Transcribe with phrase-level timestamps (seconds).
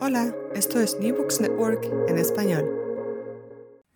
[0.00, 2.68] Hola, esto es New Books Network en español.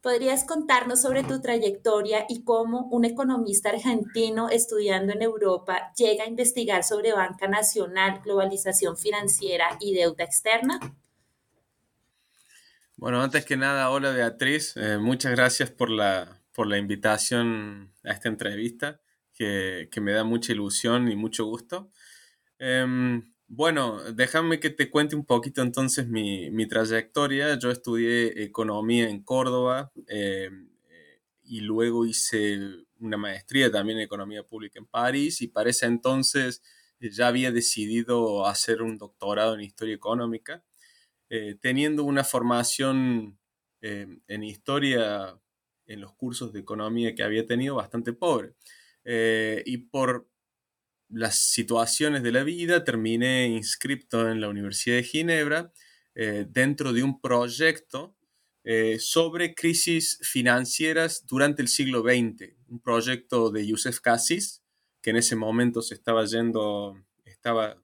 [0.00, 6.28] ¿Podrías contarnos sobre tu trayectoria y cómo un economista argentino estudiando en Europa llega a
[6.28, 10.78] investigar sobre banca nacional, globalización financiera y deuda externa?
[12.94, 18.12] Bueno, antes que nada, hola Beatriz, eh, muchas gracias por la, por la invitación a
[18.12, 19.00] esta entrevista,
[19.34, 21.90] que, que me da mucha ilusión y mucho gusto.
[22.58, 27.58] Em, bueno, déjame que te cuente un poquito entonces mi, mi trayectoria.
[27.58, 32.58] Yo estudié economía en Córdoba em, eh, y luego hice
[32.98, 36.62] una maestría también en economía pública en París y para ese entonces
[37.00, 40.64] eh, ya había decidido hacer un doctorado en historia económica,
[41.30, 43.38] eh, teniendo una formación
[43.82, 45.40] em, en historia
[45.86, 48.54] en los cursos de economía que había tenido bastante pobre.
[49.64, 50.28] y por
[51.08, 55.72] las situaciones de la vida, terminé inscripto en la Universidad de Ginebra
[56.14, 58.16] eh, dentro de un proyecto
[58.64, 64.62] eh, sobre crisis financieras durante el siglo XX, un proyecto de Youssef Cassis,
[65.00, 67.80] que en ese momento se estaba yendo, estaba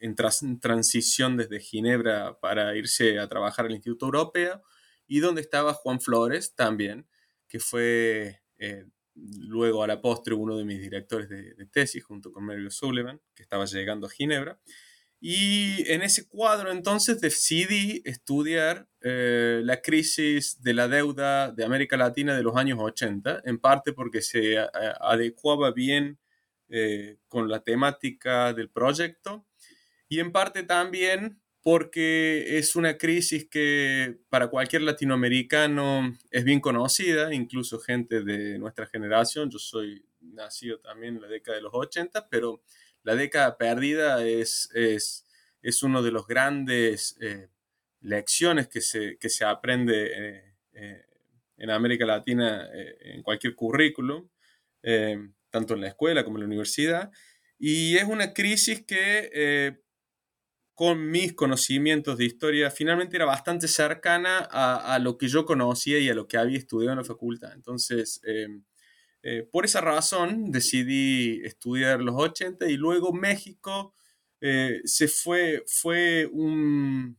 [0.00, 0.14] en,
[0.60, 4.62] transición desde Ginebra para irse a trabajar al Instituto Europeo,
[5.06, 7.08] y donde estaba Juan Flores también,
[7.48, 8.84] que fue eh,
[9.40, 13.42] luego a la postre uno de mis directores de, tesis junto con Mary Sullivan, que
[13.42, 14.60] estaba llegando a Ginebra.
[15.20, 21.96] Y en ese cuadro entonces decidí estudiar eh, la crisis de la deuda de América
[21.96, 24.58] Latina de los años 80, en parte porque se
[25.00, 26.18] adecuaba bien
[26.68, 29.46] eh, con la temática del proyecto
[30.08, 37.34] y en parte también porque es una crisis que para cualquier latinoamericano es bien conocida,
[37.34, 39.50] incluso gente de nuestra generación.
[39.50, 42.62] Yo soy nacido también en la década de los 80, pero
[43.02, 45.26] la década perdida es, es,
[45.60, 47.50] es uno de los grandes eh,
[48.00, 51.04] lecciones que se, que se aprende eh, eh,
[51.58, 54.26] en América Latina en cualquier currículum,
[55.50, 57.12] tanto en la escuela como en la universidad.
[57.58, 59.82] Y es una crisis que
[60.78, 66.08] con mis conocimientos de historia, finalmente era bastante cercana a, lo que yo conocía y
[66.08, 67.52] a lo que había estudiado en la facultad.
[67.52, 68.62] Entonces, em,
[69.24, 73.92] eh, por esa razón decidí estudiar los 80 y luego México
[74.40, 77.18] eh, se fue, fue un,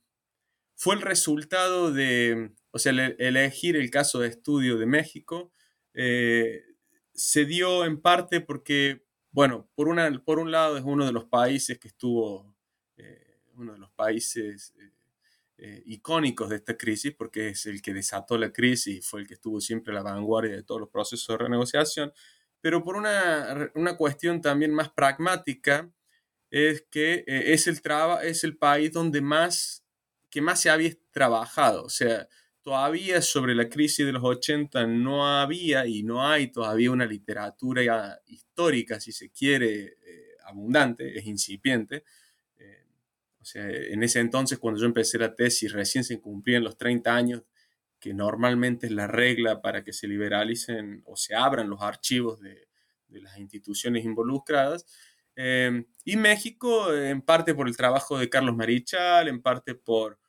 [0.77, 5.51] fue el resultado de, o sea, elegir el caso de estudio de México
[5.93, 6.63] eh,
[7.13, 11.25] se dio en parte porque, bueno, por, una, por un lado es uno de los
[11.25, 12.55] países que estuvo
[13.59, 14.91] uno de los países eh,
[15.57, 19.27] eh, icónicos de esta crisis, porque es el que desató la crisis y fue el
[19.27, 22.13] que estuvo siempre a la vanguardia de todos los procesos de renegociación,
[22.61, 25.91] pero por una, una cuestión también más pragmática,
[26.51, 29.85] es que eh, es, el traba, es el país donde más,
[30.29, 32.27] que más se había trabajado, o sea,
[32.63, 38.19] todavía sobre la crisis de los 80 no había y no hay todavía una literatura
[38.25, 39.97] histórica, si se quiere,
[40.45, 42.03] abundante, es incipiente,
[43.41, 47.15] o sea, en ese entonces, cuando yo empecé la tesis, recién se cumplían los 30
[47.15, 47.43] años,
[47.99, 52.67] que normalmente es la regla para que se liberalicen o se abran los archivos de,
[53.09, 54.85] las instituciones involucradas.
[55.35, 60.19] Em, y México, en parte por el trabajo de Carlos Marichal, en parte por,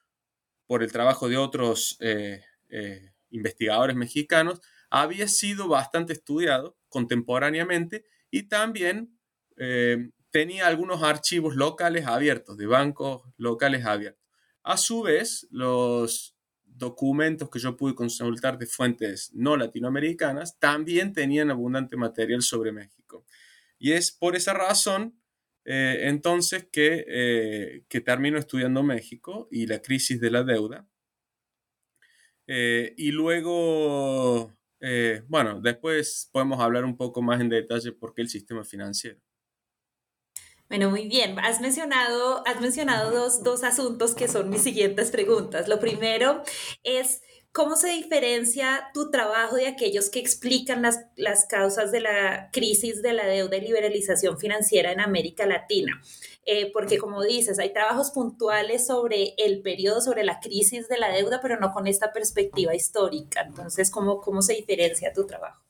[0.66, 8.44] por el trabajo de otros eh, eh, investigadores mexicanos, había sido bastante estudiado contemporáneamente y
[8.44, 9.18] también
[9.56, 14.24] em, tenía algunos archivos locales abiertos, de bancos locales abiertos.
[14.62, 21.50] A su vez, los documentos que yo pude consultar de fuentes no latinoamericanas también tenían
[21.50, 23.24] abundante material sobre México.
[23.78, 25.20] Y es por esa razón
[25.64, 30.88] eh, entonces que, eh, que, termino estudiando México y la crisis de la deuda.
[32.46, 34.56] Eh, y luego,
[35.28, 39.20] bueno, después podemos hablar un poco más en detalle por qué el sistema financiero.
[40.70, 41.36] Bueno, muy bien.
[41.40, 45.68] Has mencionado, has mencionado dos, dos asuntos que son mis siguientes preguntas.
[45.68, 46.42] Lo primero
[46.84, 47.22] es...
[47.52, 53.02] ¿Cómo se diferencia tu trabajo de aquellos que explican las, las, causas de la crisis
[53.02, 56.00] de la deuda y liberalización financiera en América Latina?
[56.46, 61.08] Eh, porque como dices, hay trabajos puntuales sobre el periodo, sobre la crisis de la
[61.08, 63.40] deuda, pero no con esta perspectiva histórica.
[63.40, 65.60] Entonces, ¿cómo, cómo se diferencia tu trabajo?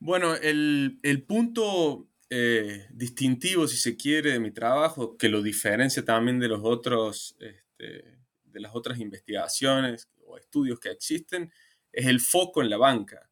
[0.00, 6.04] Bueno, el, el punto eh, distintivo, si se quiere, de mi trabajo, que lo diferencia
[6.04, 11.52] también de los otros, este, de las otras investigaciones o estudios que existen,
[11.92, 13.30] es el foco en la banca.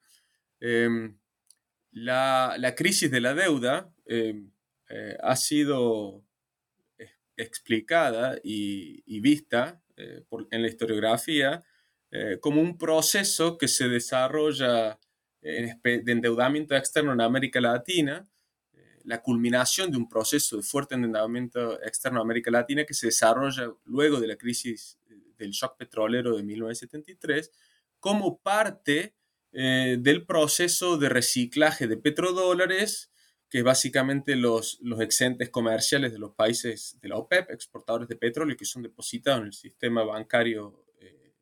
[0.61, 1.19] Em,
[1.91, 4.53] la, crisis de la deuda em,
[4.89, 6.23] eh, ha sido
[7.37, 10.23] explicada y, vista eh,
[10.53, 11.65] en la historiografía
[12.41, 15.01] como un proceso que se desarrolla
[15.41, 18.29] de endeudamiento externo en América Latina
[19.05, 23.73] la culminación de un proceso de fuerte endeudamiento externo a América Latina que se desarrolla
[23.85, 27.51] luego de la crisis eh, del shock petrolero de 1973
[27.99, 29.15] como parte
[29.53, 33.13] eh, del proceso de reciclaje de petrodólares,
[33.51, 38.17] que es básicamente los, los excedentes comerciales de los países de la OPEP, exportadores de
[38.17, 41.35] petróleo, que son depositados en el sistema bancario eh,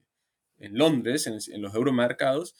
[0.58, 2.56] en Londres, en, en los euromercados,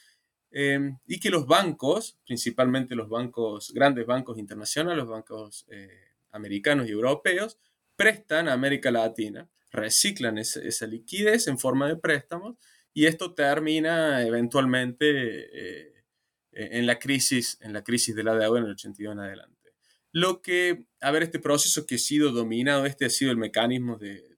[0.53, 6.89] Em, y que los bancos, principalmente los bancos, grandes bancos internacionales, los bancos eh, americanos
[6.89, 7.59] y europeos,
[7.95, 12.57] prestan a América Latina, reciclan esa, liquidez en forma de préstamos
[12.93, 15.93] y esto termina eventualmente eh,
[16.53, 19.73] en, la crisis, en la crisis de la deuda en el 82 en adelante.
[20.11, 23.97] Lo que, a ver, este proceso que ha sido dominado, este ha sido el mecanismo
[23.97, 24.37] de,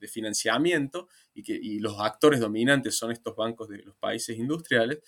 [0.00, 4.98] de financiamiento y, que, los actores dominantes son estos bancos de los países industriales,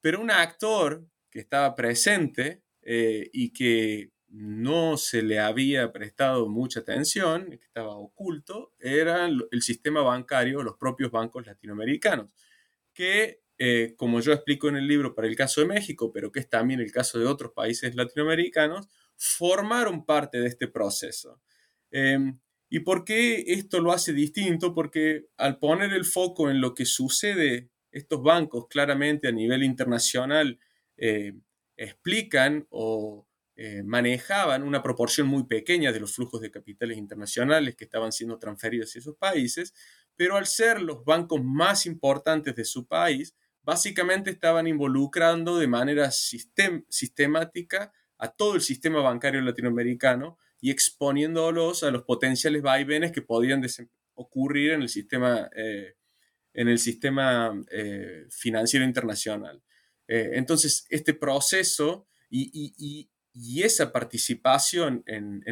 [0.00, 6.80] pero un actor que estaba presente eh, y que no se le había prestado mucha
[6.80, 12.28] atención, que estaba oculto, era el sistema bancario, los propios bancos latinoamericanos,
[12.92, 16.40] que, eh, como yo explico en el libro para el caso de México, pero que
[16.40, 21.40] es también el caso de otros países latinoamericanos, formaron parte de este proceso.
[21.90, 24.74] Em, ¿Y por qué esto lo hace distinto?
[24.74, 30.58] Porque al poner el foco en lo que sucede, estos bancos claramente a nivel internacional
[30.96, 31.34] eh,
[31.76, 37.84] explican o eh, manejaban una proporción muy pequeña de los flujos de capitales internacionales que
[37.84, 39.72] estaban siendo transferidos a esos países,
[40.14, 46.10] pero al ser los bancos más importantes de su país, básicamente estaban involucrando de manera
[46.10, 53.64] sistemática a todo el sistema bancario latinoamericano y exponiéndolos a los potenciales vaivenes que podían
[54.14, 55.94] ocurrir en el sistema, eh,
[56.54, 59.62] en el sistema eh, financiero internacional.
[60.08, 63.08] entonces, este proceso y,
[63.38, 65.44] y esa participación en,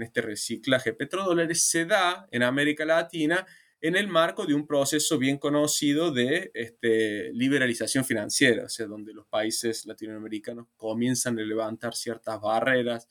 [0.00, 3.44] este reciclaje de petrodólares se da en América Latina
[3.80, 9.12] en el marco de un proceso bien conocido de este, liberalización financiera, o sea, donde
[9.12, 13.08] los países latinoamericanos comienzan a levantar ciertas barreras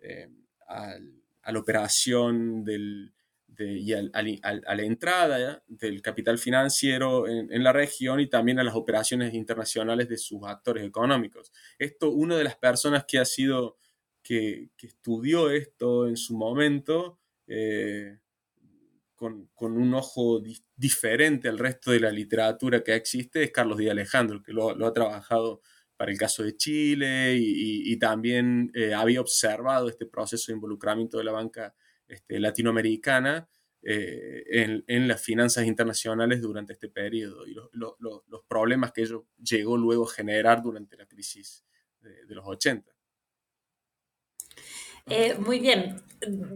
[0.00, 0.28] eh,
[0.70, 3.12] a, la operación del,
[3.58, 9.34] y a la entrada del capital financiero en, la región y también a las operaciones
[9.34, 11.52] internacionales de sus actores económicos.
[11.78, 13.76] Esto, una de las personas que ha sido,
[14.22, 18.18] que, estudió esto en su momento, eh,
[19.16, 20.40] con, un ojo
[20.76, 24.92] diferente al resto de la literatura que existe, es Carlos Díaz Alejandro, que lo, ha
[24.94, 25.60] trabajado
[26.00, 31.24] para el caso de Chile y, también eh, había observado este proceso de involucramiento de
[31.24, 31.74] la banca
[32.08, 33.46] este, latinoamericana
[33.82, 40.08] eh, en, las finanzas internacionales durante este periodo y los problemas que ello llegó luego
[40.08, 41.66] a generar durante la crisis
[42.00, 42.90] de, los 80.
[45.06, 46.02] Eh, muy bien,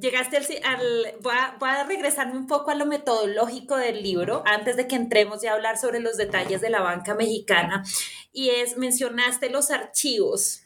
[0.00, 1.14] llegaste al...
[1.20, 5.44] voy, a, voy, regresarme un poco a lo metodológico del libro antes de que entremos
[5.44, 7.84] a hablar sobre los detalles de la banca mexicana.
[8.32, 10.64] Y es, mencionaste los archivos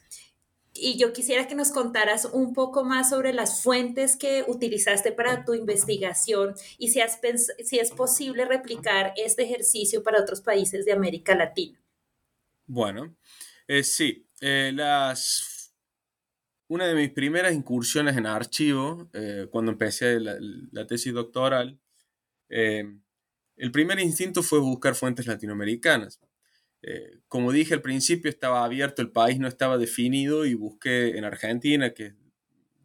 [0.81, 5.45] y yo quisiera que nos contaras un poco más sobre las fuentes que utilizaste para
[5.45, 7.01] tu investigación y si,
[7.65, 11.81] si es posible replicar este ejercicio para otros países de América Latina.
[12.67, 13.17] Bueno,
[13.67, 15.58] eh, sí, eh, las...
[16.69, 21.79] una de mis primeras incursiones en archivo, eh, cuando empecé la, tesis doctoral,
[22.49, 26.21] el primer instinto fue buscar fuentes latinoamericanas.
[26.83, 31.25] Eh, como dije al principio, estaba abierto, el país no estaba definido y busqué en
[31.25, 32.15] Argentina, que es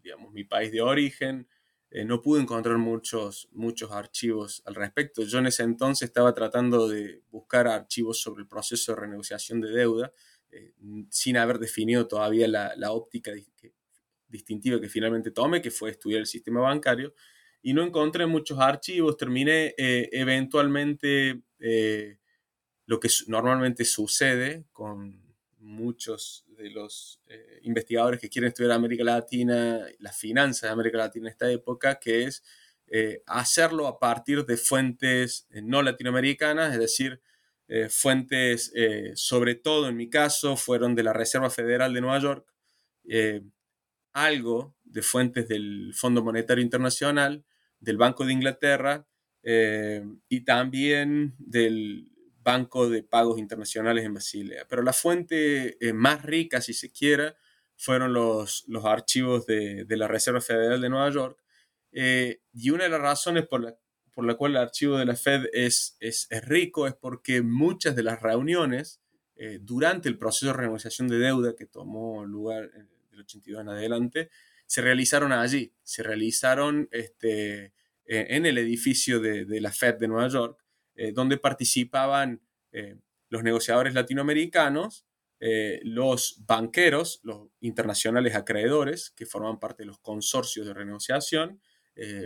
[0.01, 1.47] digamos, mi país de origen,
[1.91, 5.23] eh, no pude encontrar muchos, muchos archivos al respecto.
[5.23, 9.69] Yo en ese entonces estaba tratando de buscar archivos sobre el proceso de renegociación de
[9.69, 10.11] deuda,
[10.53, 10.73] eh,
[11.09, 13.31] sin haber definido todavía la, óptica
[14.27, 17.13] distintiva que finalmente tomé, que fue estudiar el sistema bancario,
[17.61, 19.15] y no encontré muchos archivos.
[19.17, 21.41] Terminé eventualmente
[22.85, 25.23] lo que normalmente sucede con
[25.63, 31.27] muchos de los eh, investigadores que quieren estudiar América Latina, las finanzas de América Latina
[31.27, 32.43] en esta época, que es
[32.87, 37.21] eh, hacerlo a partir de fuentes eh, no latinoamericanas, es decir,
[37.89, 38.71] fuentes,
[39.15, 42.47] sobre todo en mi caso, fueron de la Reserva Federal de Nueva York,
[44.13, 47.45] algo de fuentes del Fondo Monetario Internacional,
[47.79, 49.07] del Banco de Inglaterra
[49.43, 52.13] y también del
[52.43, 54.65] Banco de Pagos Internacionales en Basilea.
[54.67, 57.35] Pero la fuente eh, más rica, si se quiera,
[57.77, 61.41] fueron los, los archivos de, de, la Reserva Federal de Nueva York.
[61.91, 63.77] Eh, y una de las razones por la,
[64.13, 67.95] por la cual el archivo de la Fed es, es, es rico es porque muchas
[67.95, 69.01] de las reuniones
[69.35, 72.69] eh, durante el proceso de renegociación de deuda que tomó lugar
[73.11, 74.29] del 82 en adelante
[74.65, 77.73] se realizaron allí, se realizaron este,
[78.05, 80.63] en el edificio de, de la Fed de Nueva York
[80.95, 82.41] eh, donde participaban
[82.71, 82.97] eh,
[83.29, 85.07] los negociadores latinoamericanos,
[85.39, 91.61] eh, los banqueros, los internacionales acreedores, que forman parte de los consorcios de renegociación,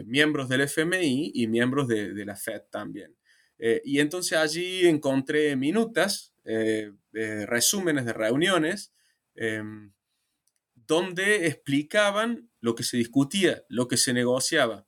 [0.06, 3.16] miembros del FMI y miembros de, de la Fed también.
[3.60, 6.34] y entonces allí encontré minutas,
[7.12, 8.94] resúmenes de reuniones,
[9.36, 9.92] em,
[10.74, 14.88] donde explicaban lo que se discutía, lo que se negociaba.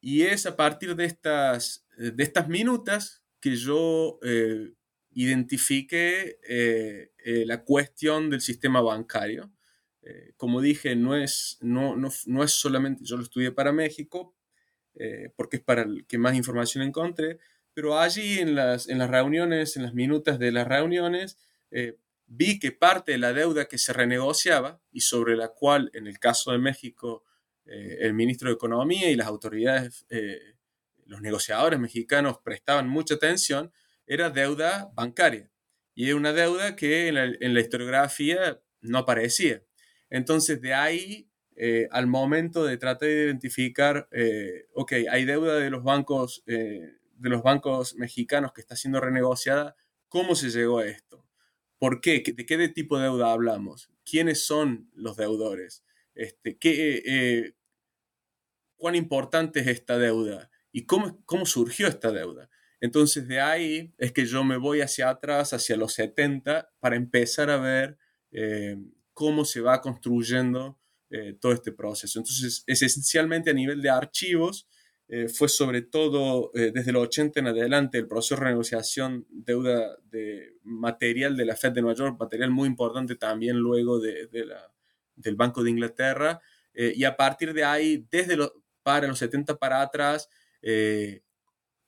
[0.00, 4.74] Y es a partir de estas eh, de estas minutas que yo eh,
[5.12, 7.10] identifiqué eh,
[7.46, 9.50] la cuestión del sistema bancario.
[10.36, 14.34] Como dije, no es, no, no, no, es solamente, yo lo estudié para México,
[15.36, 17.38] porque es para el que más información encontré,
[17.74, 21.38] pero allí en las, en las reuniones, en las minutas de las reuniones,
[22.26, 26.18] vi que parte de la deuda que se renegociaba y sobre la cual, en el
[26.18, 27.24] caso de México,
[27.64, 30.06] el ministro de Economía y las autoridades
[31.06, 33.72] los negociadores mexicanos prestaban mucha atención
[34.06, 35.50] era deuda bancaria.
[35.94, 39.62] Y era una deuda que en la, historiografía no aparecía.
[40.10, 45.70] Entonces, de ahí eh, al momento de tratar de identificar, eh, ok, hay deuda de
[45.70, 49.74] los bancos, eh, de los bancos mexicanos que está siendo renegociada,
[50.08, 51.26] ¿cómo se llegó a esto?
[51.78, 52.22] ¿Por qué?
[52.36, 53.90] ¿De qué tipo de deuda hablamos?
[54.08, 55.82] quiénes son los deudores,
[56.14, 57.54] este, qué,
[58.76, 62.48] cuán importante es esta deuda y cómo, cómo surgió esta deuda.
[62.80, 67.50] Entonces de ahí es que yo me voy hacia atrás, hacia los 70, para empezar
[67.50, 67.98] a ver
[69.16, 72.18] cómo se va construyendo eh, todo este proceso.
[72.18, 74.68] Entonces, es esencialmente a nivel de archivos,
[75.08, 80.56] eh, fue sobre todo desde los 80 en adelante el proceso de renegociación deuda de
[80.64, 84.70] material de la Fed de Nueva York, material muy importante también luego de, la,
[85.14, 86.40] del Banco de Inglaterra,
[86.74, 88.36] y a partir de ahí, desde
[88.82, 90.28] para los 70 para atrás,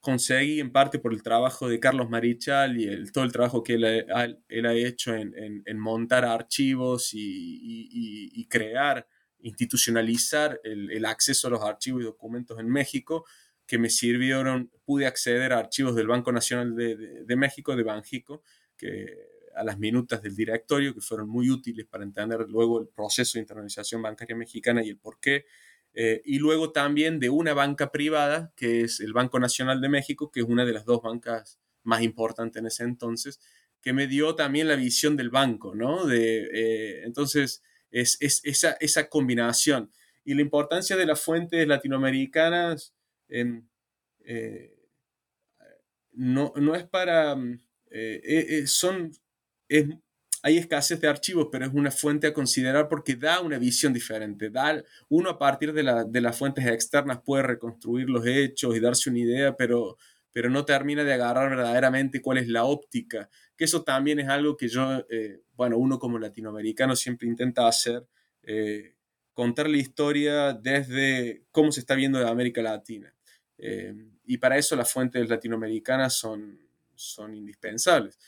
[0.00, 3.74] conseguí en parte por el trabajo de Carlos Marichal y el, todo el trabajo que
[3.74, 9.06] él ha, hecho en, montar archivos y, crear,
[9.40, 13.24] institucionalizar el, acceso a los archivos y documentos en México,
[13.66, 18.42] que me sirvieron, pude acceder a archivos del Banco Nacional de México, de Banjico,
[18.76, 23.32] que a las minutas del directorio, que fueron muy útiles para entender luego el proceso
[23.34, 25.46] de internalización bancaria mexicana y el por qué
[26.00, 30.30] eh, y luego también de una banca privada, que es el Banco Nacional de México,
[30.30, 33.40] que es una de las dos bancas más importantes en ese entonces,
[33.82, 36.06] que me dio también la visión del banco, ¿no?
[36.06, 39.90] De, eh, entonces, es, es esa, esa, combinación.
[40.24, 42.94] Y la importancia de las fuentes latinoamericanas
[43.28, 43.60] eh,
[46.12, 47.36] no, no, es para...
[48.66, 49.10] son,
[49.68, 49.86] es,
[50.42, 54.50] hay escasez de archivos, pero es una fuente a considerar porque da una visión diferente.
[54.50, 59.18] Da, uno a partir de, las fuentes externas puede reconstruir los hechos y darse una
[59.18, 59.96] idea, pero,
[60.32, 63.28] pero no termina de agarrar verdaderamente cuál es la óptica.
[63.56, 68.06] Que eso también es algo que yo, eh, bueno, uno como latinoamericano siempre intenta hacer,
[68.44, 68.94] eh,
[69.34, 73.12] contar la historia desde cómo se está viendo de América Latina.
[73.56, 73.92] Eh,
[74.24, 76.60] y para eso las fuentes latinoamericanas son,
[76.94, 78.18] son indispensables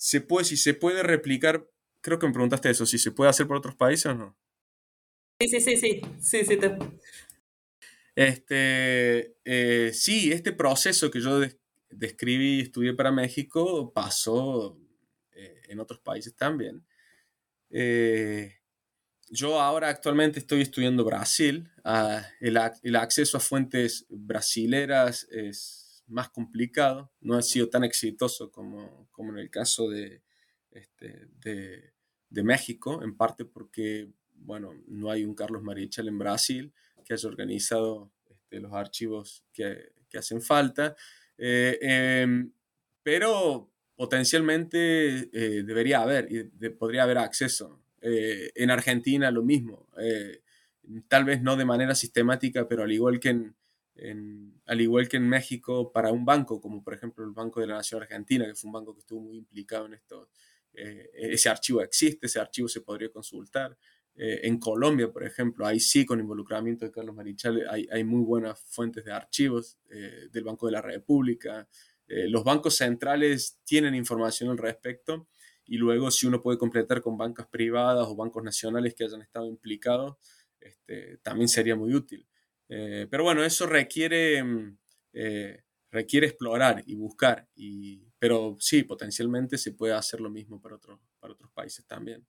[0.00, 1.68] se puede, si se puede replicar,
[2.00, 4.38] creo que me preguntaste eso, si se puede hacer por otros países o no.
[5.38, 6.56] Sí, sí, sí, sí, sí, sí.
[8.14, 11.42] Este, eh, sí, este proceso que yo
[11.90, 14.78] describí y estudié para México pasó
[15.32, 16.82] eh, en otros países también.
[17.68, 18.54] Eh,
[19.28, 21.70] yo ahora actualmente estoy estudiando Brasil.
[21.84, 28.50] Ah, el, el, acceso a fuentes brasileras es más complicado, no ha sido tan exitoso
[28.50, 30.22] como, como en el caso de,
[30.70, 31.92] este, de,
[32.28, 36.72] de, México, en parte porque, bueno, no hay un Carlos Marichal en Brasil
[37.04, 40.96] que haya organizado este, los archivos que, que hacen falta,
[41.38, 42.52] eh, em,
[43.02, 47.80] pero potencialmente eh, debería haber y podría haber acceso.
[48.02, 49.88] Eh, en Argentina lo mismo,
[51.08, 53.54] tal vez no de manera sistemática, pero al igual que en,
[54.66, 57.74] al igual que en México, para un banco, como por ejemplo el Banco de la
[57.74, 60.30] Nación Argentina, que fue un banco que estuvo muy implicado en esto,
[60.72, 63.76] eh, ese archivo existe, ese archivo se podría consultar.
[64.14, 68.60] Eh, en Colombia, por ejemplo, ahí sí, con involucramiento de Carlos Marichal, hay, muy buenas
[68.60, 71.68] fuentes de archivos eh, del Banco de la República.
[72.06, 75.28] los bancos centrales tienen información al respecto
[75.64, 79.46] y luego si uno puede completar con bancas privadas o bancos nacionales que hayan estado
[79.46, 80.16] implicados,
[80.60, 82.26] este, también sería muy útil.
[82.72, 84.78] Eh, pero bueno, eso requiere, mm,
[85.14, 90.78] eh, requiere explorar y buscar, y, pero sí, potencialmente se puede hacer lo mismo para,
[90.78, 92.24] para otros países también.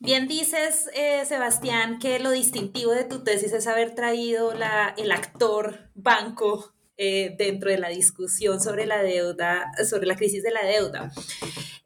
[0.00, 5.12] Bien dices, eh, Sebastián, que lo distintivo de tu tesis es haber traído la, el
[5.12, 6.74] actor banco
[7.36, 11.10] dentro de la discusión sobre la deuda, sobre la crisis de la deuda.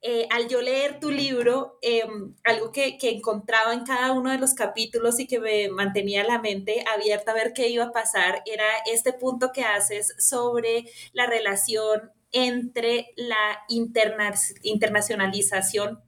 [0.09, 4.39] Eh, al yo leer tu libro, em, algo que, que, encontraba en cada uno de
[4.39, 8.41] los capítulos y que me mantenía la mente abierta a ver qué iba a pasar,
[8.47, 16.01] era este punto que haces sobre la relación entre la internacionalización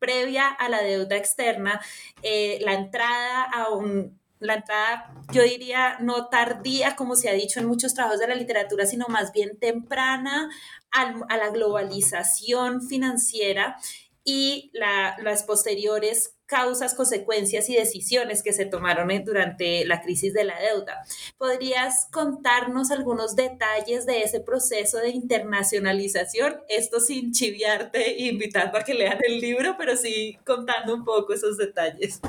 [0.00, 1.80] previa a la deuda externa,
[2.22, 7.60] eh, la entrada a un la entrada, yo diría, no tardía, como se ha dicho
[7.60, 10.50] en muchos trabajos de la literatura, sino más bien temprana
[10.90, 13.76] a la globalización financiera
[14.22, 20.58] y las posteriores causas, consecuencias y decisiones que se tomaron durante la crisis de la
[20.60, 21.02] deuda.
[21.36, 26.60] ¿Podrías contarnos algunos detalles de ese proceso de internacionalización?
[26.68, 31.32] Esto sin chiviarte e invitando a que lean el libro, pero sí contando un poco
[31.32, 32.20] esos detalles.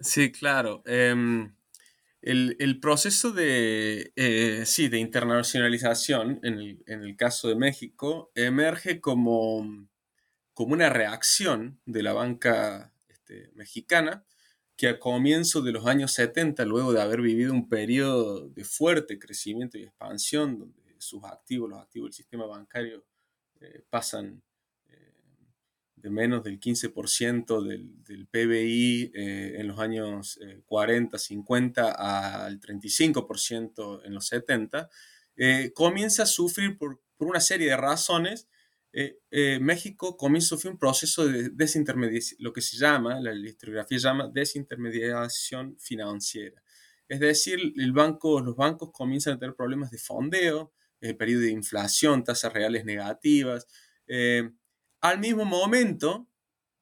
[0.00, 0.82] Sí, claro.
[0.86, 1.54] Em,
[2.22, 9.88] el, proceso de, eh, sí, de internacionalización, en el, caso de México, emerge como,
[10.54, 14.24] como una reacción de la banca este, mexicana
[14.76, 19.18] que a comienzo de los años 70, luego de haber vivido un periodo de fuerte
[19.18, 23.04] crecimiento y expansión, donde sus activos, los activos del sistema bancario,
[23.60, 24.42] eh, pasan
[26.00, 32.60] de menos del 15% del, del, PBI eh, en los años 40, eh, 50 al
[32.60, 34.88] 35% en los 70,
[35.36, 38.48] eh, comienza a sufrir por, por, una serie de razones.
[39.60, 44.28] México comienza a sufrir un proceso de desintermediación, lo que se llama, la historiografía llama
[44.32, 46.60] desintermediación financiera.
[47.06, 50.72] Es decir, el banco, los bancos comienzan a tener problemas de fondeo,
[51.16, 53.68] periodo de inflación, tasas reales negativas,
[55.00, 56.28] al mismo momento,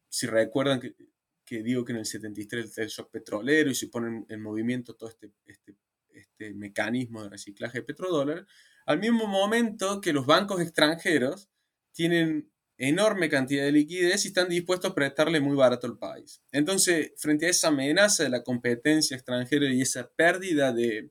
[0.09, 4.43] si recuerdan que, digo que en el 73 el shock petrolero y se pone en,
[4.43, 5.77] movimiento todo este, este,
[6.09, 8.47] este, mecanismo de reciclaje de petrodólar,
[8.87, 11.51] al mismo momento que los bancos extranjeros
[11.93, 16.43] tienen enorme cantidad de liquidez y están dispuestos a prestarle muy barato al país.
[16.53, 21.11] Entonces, frente a esa amenaza de la competencia extranjera y esa pérdida de,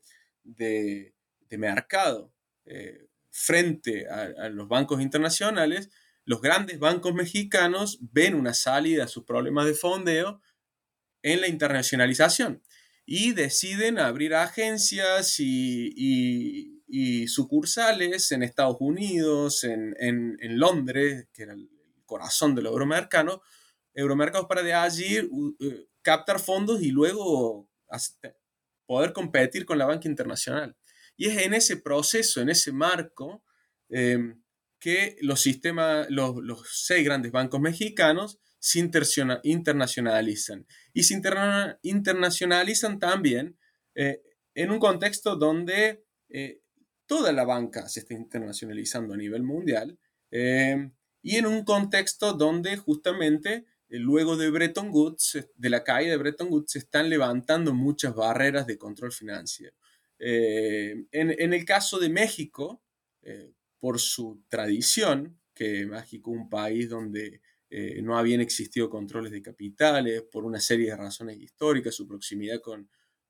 [1.58, 2.34] mercado
[2.66, 5.90] eh, frente a, los bancos internacionales,
[6.26, 10.42] los grandes bancos mexicanos ven una salida a sus problemas de fondeo
[11.22, 12.62] en la internacionalización
[13.06, 16.72] y deciden abrir agencias y,
[17.28, 21.70] sucursales en Estados Unidos, en, Londres, que era el
[22.06, 23.42] corazón del euromercado,
[23.94, 27.70] euromercados para de allí eh, captar fondos y luego
[28.86, 30.76] poder competir con la banca internacional.
[31.18, 33.44] Y es en ese proceso, en ese marco,
[33.90, 34.42] em,
[34.86, 36.36] que los sistemas, los,
[36.72, 38.88] seis grandes bancos mexicanos se
[39.42, 40.68] internacionalizan.
[40.94, 41.20] Y se
[41.82, 43.58] internacionalizan también
[43.96, 44.22] eh,
[44.54, 46.62] en un contexto donde eh,
[47.08, 49.98] toda la banca se está internacionalizando a nivel mundial
[50.30, 50.92] eh,
[51.24, 56.50] y en un contexto donde justamente luego de Bretton Woods, de la caída de Bretton
[56.52, 59.76] Woods, se están levantando muchas barreras de control financiero.
[60.20, 62.84] en, en, el caso de México,
[63.86, 70.24] por su tradición, que México un país donde eh, no habían existido controles de capitales,
[70.24, 72.90] por una serie de razones históricas, su proximidad con,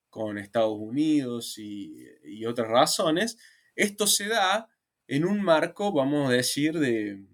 [0.09, 3.37] con Estados Unidos y, otras razones,
[3.75, 4.69] esto se da
[5.09, 7.25] en un marco, vamos a decir, de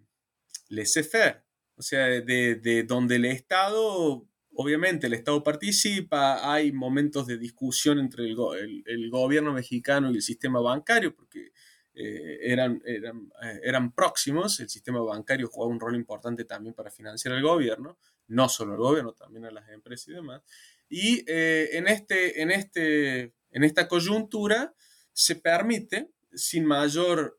[0.70, 1.44] laissez-faire,
[1.76, 8.26] o sea, de, donde el Estado, obviamente el Estado participa, hay momentos de discusión entre
[8.26, 11.52] el, el gobierno mexicano y el sistema bancario, porque
[11.94, 16.90] eh, eran, eran, eh, eran, próximos, el sistema bancario jugaba un rol importante también para
[16.90, 20.42] financiar al gobierno, no solo al gobierno, también a las empresas y demás.
[20.88, 24.74] Y eh, en, este, en, este, en esta coyuntura
[25.12, 27.38] se permite, sin mayor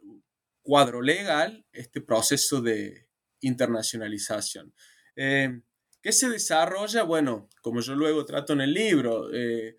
[0.60, 3.08] cuadro legal, este proceso de
[3.40, 4.74] internacionalización.
[5.14, 7.04] ¿Qué se desarrolla?
[7.04, 9.76] Bueno, como yo luego trato en el libro, de,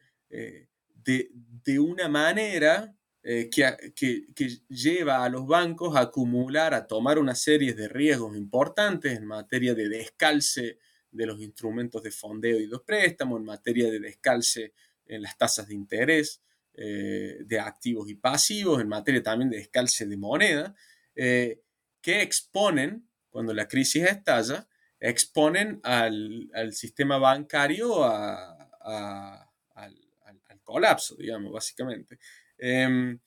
[1.05, 7.73] de una manera eh, que, lleva a los bancos a acumular, a tomar una serie
[7.73, 10.77] de riesgos importantes en materia de descalce
[11.09, 14.73] de los instrumentos de fondeo y de préstamos, en materia de descalce
[15.05, 16.41] en las tasas de interés
[16.73, 20.75] eh, de activos y pasivos, en materia también de descalce de moneda,
[21.15, 21.62] eh,
[22.01, 24.67] que exponen, cuando la crisis estalla,
[24.99, 32.19] exponen al, sistema bancario al, al colapso, digamos, básicamente.
[32.65, 33.19] Em,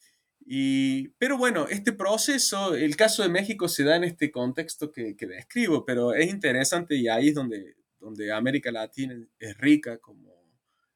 [0.47, 5.15] y, pero bueno, este proceso, el caso de México se da en este contexto que,
[5.15, 10.33] que, describo, pero es interesante y ahí es donde, donde América Latina es rica como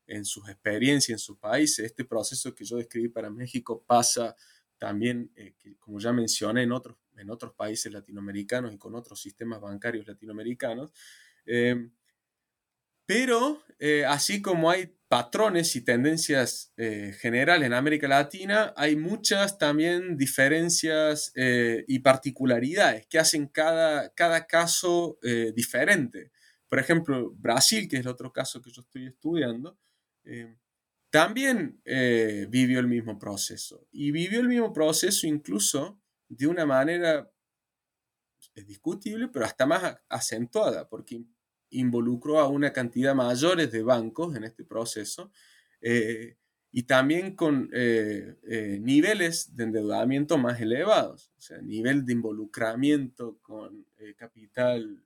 [0.07, 1.85] en sus experiencias, en sus países.
[1.85, 4.35] Este proceso que yo describí para México pasa
[4.79, 9.61] también, eh, como ya mencioné, en otros, en otros países latinoamericanos y con otros sistemas
[9.61, 10.92] bancarios latinoamericanos.
[11.44, 11.92] Em,
[13.05, 19.59] pero eh, así como hay patrones y tendencias eh, generales en América Latina, hay muchas
[19.59, 25.18] también diferencias eh, y particularidades que hacen cada, cada caso
[25.53, 26.31] diferente.
[26.68, 29.77] Por ejemplo, Brasil, que es el otro caso que yo estoy estudiando,
[31.11, 31.81] también
[32.49, 33.88] vivió el mismo proceso.
[33.90, 37.29] Y vivió el mismo proceso incluso de una manera
[38.55, 41.25] discutible, pero hasta más acentuada, porque
[41.70, 45.30] involucró a una cantidad mayores de bancos en este proceso
[45.80, 46.37] eh,
[46.72, 53.38] y también con eh, eh, niveles de endeudamiento más elevados, o sea, nivel de involucramiento
[53.42, 55.02] con capital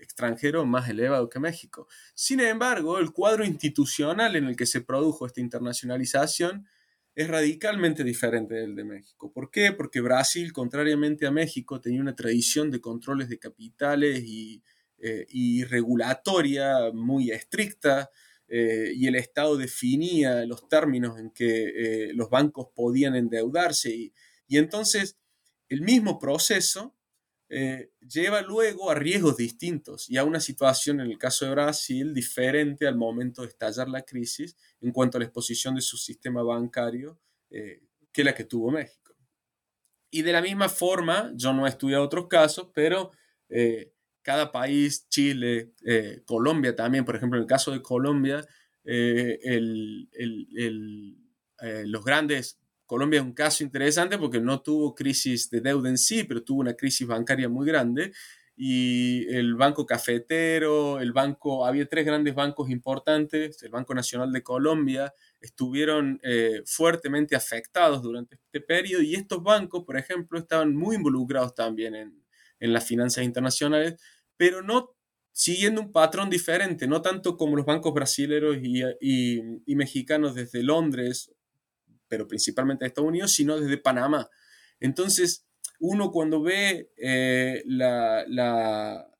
[0.00, 1.88] extranjero más elevado que México.
[2.14, 6.66] Sin embargo, el cuadro institucional en el que se produjo esta internacionalización
[7.14, 9.32] es radicalmente diferente del de México.
[9.32, 9.72] ¿Por qué?
[9.72, 14.62] Porque Brasil, contrariamente a México, tenía una tradición de controles de capitales y
[14.98, 18.10] eh, y regulatoria muy estricta,
[18.48, 24.12] eh, y el Estado definía los términos en que eh, los bancos podían endeudarse, y,
[24.50, 25.16] entonces
[25.68, 26.94] el mismo proceso
[27.48, 32.14] eh, lleva luego a riesgos distintos y a una situación en el caso de Brasil
[32.14, 36.42] diferente al momento de estallar la crisis en cuanto a la exposición de su sistema
[36.42, 37.18] bancario
[37.50, 39.14] eh, que la que tuvo México.
[40.10, 43.10] Y de la misma forma, yo no he estudiado otros casos, pero
[43.48, 43.93] eh,
[44.24, 45.74] cada país, Chile,
[46.24, 48.44] Colombia también, por ejemplo, en el caso de Colombia,
[51.84, 56.24] los grandes Colombia es un caso interesante porque no tuvo crisis de deuda en sí,
[56.24, 58.12] pero tuvo una crisis bancaria muy grande
[58.56, 64.42] y el Banco Cafetero, el banco, había tres grandes bancos importantes, el Banco Nacional de
[64.42, 70.96] Colombia, estuvieron eh, fuertemente afectados durante este periodo y estos bancos, por ejemplo, estaban muy
[70.96, 72.20] involucrados también en,
[72.60, 74.00] las finanzas internacionales,
[74.36, 74.96] pero no
[75.32, 81.34] siguiendo un patrón diferente, no tanto como los bancos brasileños y mexicanos desde Londres
[82.14, 84.30] pero principalmente de Estados Unidos, sino desde Panamá.
[84.80, 85.46] Entonces,
[85.80, 89.10] uno cuando ve eh, la, la,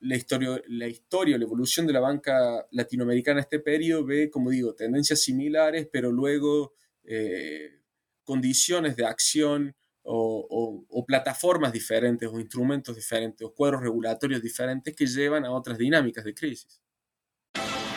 [0.00, 4.50] la, historia, la historia, la evolución de la banca latinoamericana en este periodo, ve, como
[4.50, 7.80] digo, tendencias similares, pero luego eh,
[8.22, 9.74] condiciones de acción
[10.10, 15.76] o, o, plataformas diferentes o instrumentos diferentes o cuadros regulatorios diferentes que llevan a otras
[15.78, 16.80] dinámicas de crisis.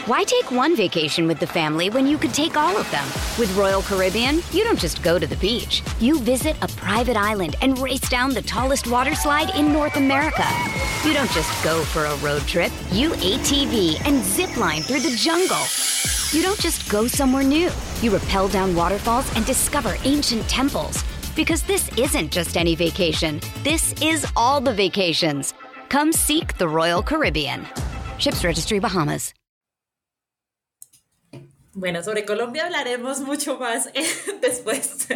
[0.08, 3.06] Why take one vacation with the family when you could take all of them?
[3.38, 5.84] With Royal Caribbean, you don't just go to the beach.
[6.00, 10.48] You visit a private island and race down the tallest water slide in North America.
[11.06, 12.72] You don't just go for a road trip.
[12.92, 15.62] You ATV and zip line through the jungle.
[16.32, 17.70] You don't just go somewhere new.
[18.02, 21.04] You rappel down waterfalls and discover ancient temples.
[21.36, 23.40] Because this isn't just any vacation.
[23.64, 25.54] This is all the vacations.
[25.90, 27.68] Come seek the Royal Caribbean.
[28.18, 29.34] Ships Registry Bahamas.
[31.74, 33.90] Bueno, sobre Colombia hablaremos mucho más
[34.42, 35.08] después.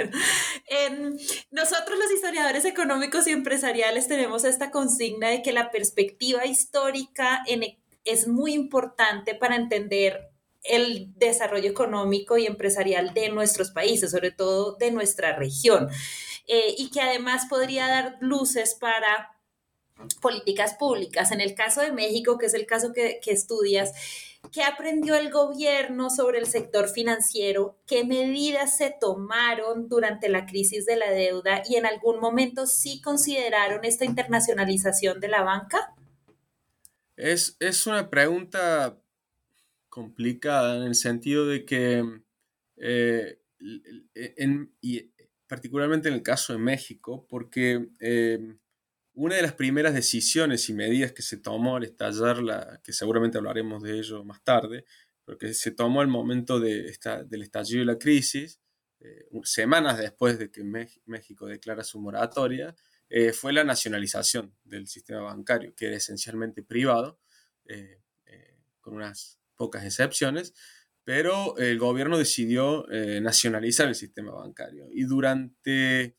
[1.51, 7.77] nosotros los historiadores económicos y empresariales tenemos esta consigna de que la perspectiva histórica e,
[8.05, 10.31] es muy importante para entender
[10.69, 15.89] el desarrollo económico y empresarial de nuestros países, sobre todo de nuestra región,
[16.47, 19.31] eh, y que además podría dar luces para
[20.21, 21.31] políticas públicas.
[21.31, 23.93] En el caso de México, que es el caso que, que estudias,
[24.51, 27.77] ¿Qué aprendió el gobierno sobre el sector financiero?
[27.87, 33.01] ¿Qué medidas se tomaron durante la crisis de la deuda y en algún momento sí
[33.01, 35.93] consideraron esta internacionalización de la banca?
[37.15, 37.55] Es,
[37.87, 38.97] una pregunta
[39.95, 42.03] complicada en el sentido de que,
[42.75, 43.39] eh,
[44.81, 45.13] y
[45.47, 48.57] particularmente en el caso de México, porque eh,
[49.13, 53.37] una de las primeras decisiones y medidas que se tomó al estallar, la, que seguramente
[53.37, 54.83] hablaremos de ello más tarde,
[55.23, 58.59] pero que se tomó al momento de esta, del estallido de la crisis,
[58.99, 60.61] eh, semanas después de que
[61.05, 62.75] México declara su moratoria,
[63.07, 67.21] eh, fue la nacionalización del sistema bancario, que era esencialmente privado,
[67.63, 68.01] eh,
[68.81, 70.53] con unas pocas excepciones,
[71.03, 72.85] pero el gobierno decidió
[73.21, 74.87] nacionalizar el sistema bancario.
[74.91, 76.17] Y durante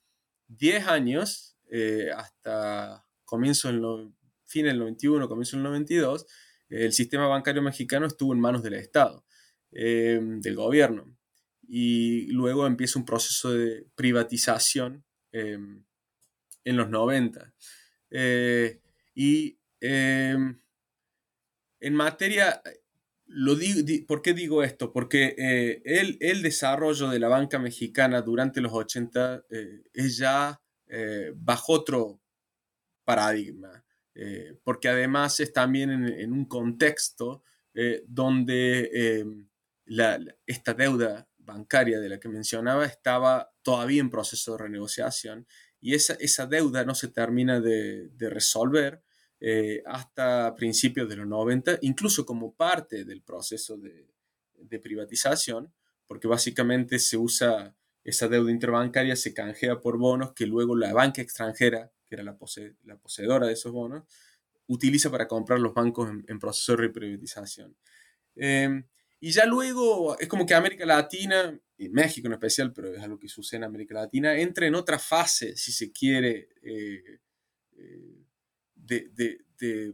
[0.48, 4.12] 10 años, eh, hasta comienzo del
[4.44, 6.26] fin del 91, comienzo del 92,
[6.68, 9.24] el sistema bancario mexicano estuvo en manos del Estado,
[9.72, 11.16] eh, del gobierno.
[11.68, 15.58] Y luego empieza un proceso de privatización eh,
[16.64, 17.52] en los 90.
[19.14, 20.60] y en
[21.94, 22.62] materia
[23.26, 23.56] lo
[24.06, 24.92] ¿Por qué digo esto?
[24.92, 29.44] Porque el, el, desarrollo de la banca mexicana durante los 80
[29.92, 32.20] es ya eh, bajo otro
[33.04, 33.84] paradigma,
[34.14, 37.42] eh, porque además es también en, un contexto
[37.74, 39.48] eh, donde
[40.46, 45.46] esta deuda bancaria de la que mencionaba estaba todavía en proceso de renegociación
[45.80, 49.02] y esa, esa deuda no se termina de, resolver
[49.86, 54.08] hasta principios de los 90, incluso como parte del proceso de,
[54.54, 55.72] de privatización,
[56.06, 57.74] porque básicamente se usa
[58.06, 62.38] esa deuda interbancaria se canjea por bonos que luego la banca extranjera, que era la,
[62.84, 64.04] la poseedora de esos bonos,
[64.68, 67.76] utiliza para comprar los bancos en, proceso de reprivatización.
[68.36, 68.86] Em,
[69.18, 73.18] y ya luego es como que América Latina, y México en especial, pero es algo
[73.18, 77.18] que sucede en América Latina, entra en otra fase, si se quiere, eh,
[77.76, 78.15] eh,
[78.86, 79.10] de,
[79.58, 79.92] de,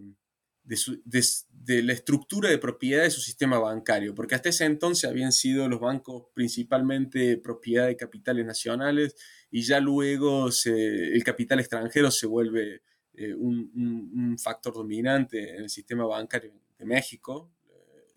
[1.82, 5.80] la estructura de propiedad de su sistema bancario, porque hasta ese entonces habían sido los
[5.80, 9.16] bancos principalmente propiedad de capitales nacionales
[9.50, 12.82] y ya luego el capital extranjero se vuelve
[13.14, 17.50] eh, un, factor dominante en el sistema bancario de México,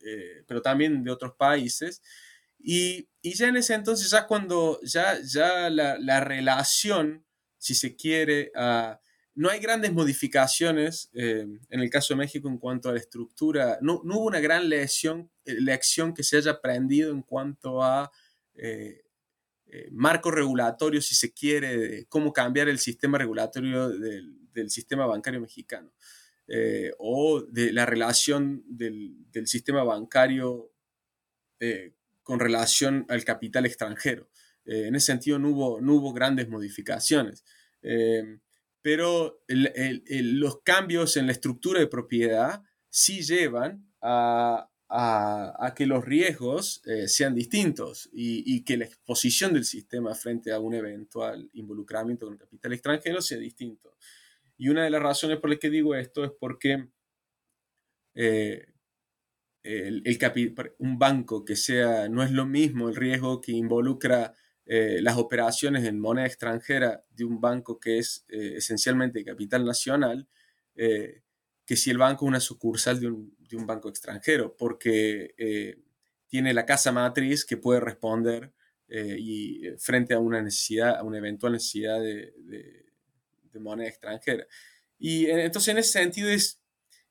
[0.06, 2.02] eh, pero también de otros países.
[2.60, 7.26] Y, ya en ese entonces, ya cuando ya, ya la, la relación,
[7.58, 9.00] si se quiere, a
[9.36, 13.78] no hay grandes modificaciones en el caso de México en cuanto a la estructura.
[13.82, 18.12] No, no hubo una gran lección, lección que se haya aprendido en cuanto a
[19.92, 25.92] marco regulatorio, si se quiere, cómo cambiar el sistema regulatorio del, del sistema bancario mexicano.
[26.48, 30.72] Eh, o de la relación del, sistema bancario
[31.60, 34.30] eh, con relación al capital extranjero.
[34.66, 37.44] Eh, en ese sentido no hubo, no hubo grandes modificaciones.
[38.86, 44.70] Pero los cambios en la estructura de propiedad sí llevan a,
[45.76, 51.50] que los riesgos sean distintos y, que la exposición del sistema frente a un eventual
[51.54, 53.98] involucramiento con capital extranjero sea distinto.
[54.56, 56.88] Y una de las razones por las que digo esto es porque
[58.14, 58.68] eh,
[59.64, 60.04] el,
[60.78, 65.86] un banco que sea, no es lo mismo el riesgo que involucra eh, las operaciones
[65.86, 70.28] en moneda extranjera de un banco que es eh, esencialmente capital nacional,
[70.76, 75.78] que si el banco es una sucursal de un, de un banco extranjero, porque
[76.28, 78.52] tiene la casa matriz que puede responder
[78.90, 82.86] y frente a una necesidad, a una eventual necesidad de
[83.56, 84.46] de moneda extranjera.
[85.00, 86.62] Y entonces en ese sentido es,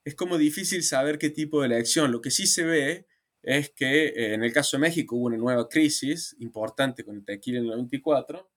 [0.04, 2.12] es como difícil saber qué tipo de elección.
[2.12, 3.06] Lo que sí se ve
[3.44, 7.24] es que eh, en el caso de México hubo una nueva crisis importante con el
[7.24, 8.50] tequila en el 94,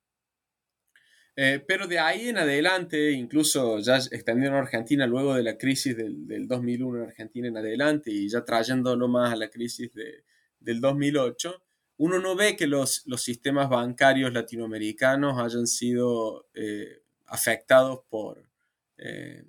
[1.36, 5.96] eh, pero de ahí en adelante, incluso ya extendiendo a Argentina luego de la crisis
[5.96, 10.24] del, del, 2001 en Argentina en adelante y ya trayéndolo más a la crisis de,
[10.60, 11.62] del 2008,
[11.98, 18.50] uno no ve que los, los sistemas bancarios latinoamericanos hayan sido eh, afectados por,
[18.98, 19.44] eh,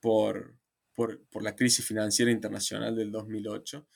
[0.00, 0.56] por,
[0.94, 3.86] por, la crisis financiera internacional del 2008,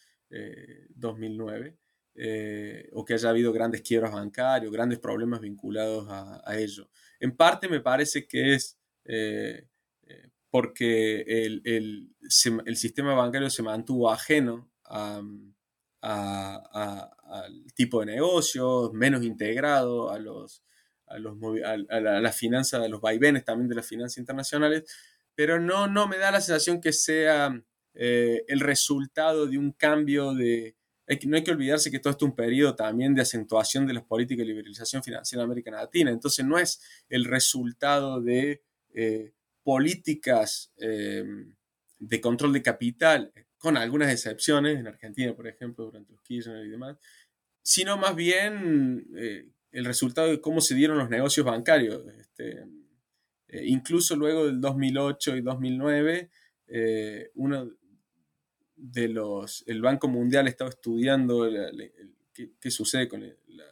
[0.94, 1.76] 2009, eh,
[2.14, 6.88] eh, o que haya habido grandes quiebras bancarios, grandes problemas vinculados a, ello.
[7.18, 8.78] En parte me parece que es
[10.50, 12.14] porque el, el,
[12.66, 14.70] el, sistema bancario se mantuvo ajeno
[16.02, 20.64] al tipo de negocios, menos integrado a los,
[21.06, 24.84] a, los, a, la, finanza, a los vaivenes también de las finanzas internacionales,
[25.34, 27.62] pero no, no me da la sensación que sea
[27.94, 30.76] eh, el resultado de un cambio de...
[31.26, 34.04] no hay que olvidarse que todo esto es un periodo también de acentuación de las
[34.04, 38.62] políticas de liberalización financiera en América Latina, entonces no es el resultado de
[38.94, 41.24] eh, políticas eh,
[41.98, 46.70] de control de capital, con algunas excepciones, en Argentina, por ejemplo, durante los Kirchner y
[46.70, 46.96] demás,
[47.62, 49.06] sino más bien
[49.70, 52.06] el resultado de cómo se dieron los negocios bancarios.
[52.18, 52.64] Este,
[53.52, 56.30] incluso luego del 2008 y 2009,
[56.72, 57.68] eh, uno
[58.80, 61.48] de los, el Banco Mundial estaba estudiando
[62.32, 63.64] qué, sucede con la,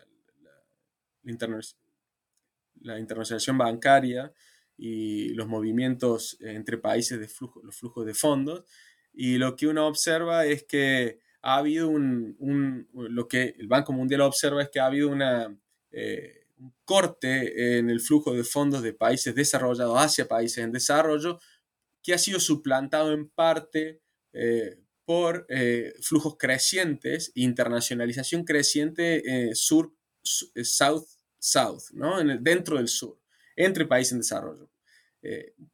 [2.83, 4.33] la, internacionalización bancaria
[4.77, 7.29] y los movimientos entre países de
[7.62, 8.64] los flujos de fondos.
[9.12, 13.92] Y lo que uno observa es que ha habido un, un, lo que el Banco
[13.92, 15.57] Mundial observa es que ha habido una
[15.90, 21.38] eh, un corte en el flujo de fondos de países desarrollados hacia países en desarrollo,
[22.03, 24.01] que ha sido suplantado en parte
[24.33, 32.23] eh, por eh, flujos crecientes, internacionalización creciente sur, south-south, ¿no?
[32.40, 33.18] dentro del sur,
[33.57, 34.71] entre países en desarrollo.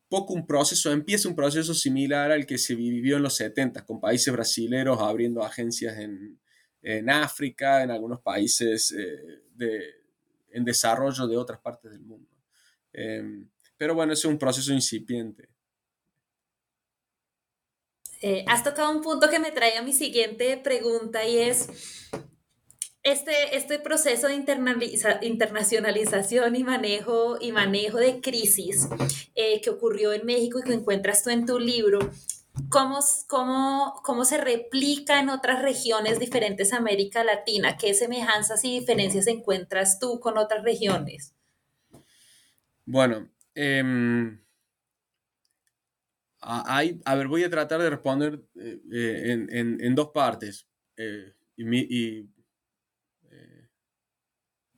[0.08, 4.00] poco un proceso, empieza un proceso similar al que se vivió en los 70 con
[4.00, 6.38] países brasileños abriendo agencias en,
[6.80, 8.94] en África, en algunos países
[9.56, 9.94] de,
[10.52, 12.30] en desarrollo de otras partes del mundo.
[12.92, 15.48] Em, pero bueno, es un proceso incipiente.
[18.22, 21.68] Eh, has tocado un punto que me trae a mi siguiente pregunta y es,
[23.02, 24.34] este, este proceso de
[25.22, 28.88] internacionalización y manejo, y manejo de crisis
[29.34, 31.98] eh, que ocurrió en México y que encuentras tú en tu libro,
[32.68, 37.76] ¿Cómo, cómo, cómo se replica en otras regiones diferentes de América Latina?
[37.76, 41.34] ¿Qué semejanzas y diferencias encuentras tú con otras regiones?
[42.84, 43.28] Bueno,
[46.44, 50.66] em, a ver, voy a tratar de responder eh, eh, en, dos partes.
[50.96, 52.28] Eh, y,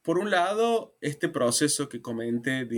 [0.02, 2.76] por un lado, este proceso que comenté de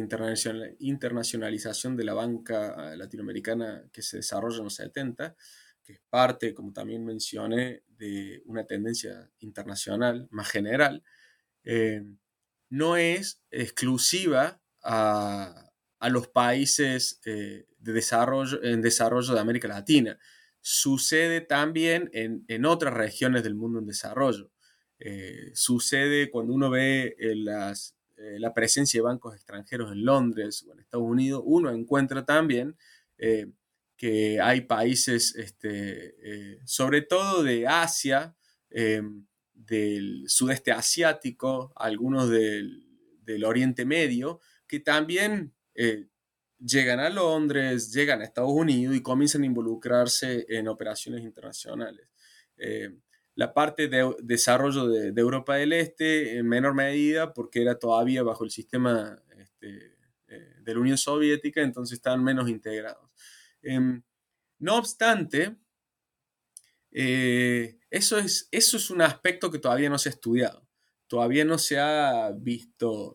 [0.78, 5.36] internacionalización de la banca latinoamericana que se desarrolla en los 70,
[5.84, 11.02] que es parte, como también mencioné, de una tendencia internacional más general,
[12.70, 15.64] no es exclusiva a,
[16.10, 20.18] los países eh, de desarrollo, en desarrollo de América Latina.
[20.60, 24.50] Sucede también en, en otras regiones del mundo en desarrollo.
[25.00, 30.64] Eh, sucede cuando uno ve eh, las, eh, la presencia de bancos extranjeros en Londres
[30.66, 32.76] o en Estados Unidos, uno encuentra también
[33.96, 36.14] que hay países, este,
[36.64, 38.36] sobre todo de Asia,
[38.70, 42.84] del sudeste asiático, algunos del,
[43.44, 45.52] Oriente Medio, que también
[46.59, 52.09] llegan a Londres, llegan a Estados Unidos y comienzan a involucrarse en operaciones internacionales.
[52.56, 52.90] Eh,
[53.34, 58.44] la parte de desarrollo de, Europa del Este en menor medida porque era todavía bajo
[58.44, 59.96] el sistema este,
[60.26, 63.09] eh, de la Unión Soviética, entonces estaban menos integrados.
[63.62, 64.02] Em,
[64.59, 65.56] no obstante,
[66.90, 70.66] eh, eso, es, eso es un aspecto que todavía no se ha estudiado.
[71.06, 73.14] Todavía no se ha visto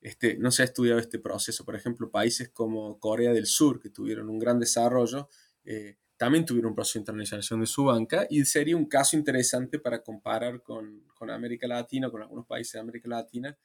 [0.00, 1.64] este, no se ha estudiado este proceso.
[1.64, 5.28] Por ejemplo, países como Corea del Sur, que tuvieron un gran desarrollo,
[5.64, 9.78] eh, también tuvieron un proceso de internacionalización de su banca y sería un caso interesante
[9.78, 13.56] para comparar con, América Latina, con algunos países de América Latina,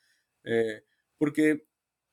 [0.44, 0.84] eh,
[1.18, 1.66] porque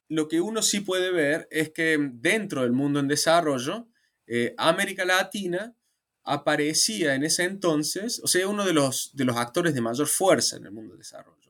[0.08, 3.88] lo que uno sí puede ver es que dentro del mundo en desarrollo,
[4.26, 5.74] eh, América Latina
[6.24, 10.56] aparecía en ese entonces, o sea, uno de los, de los actores de mayor fuerza
[10.56, 11.40] en el mundo del desarrollo.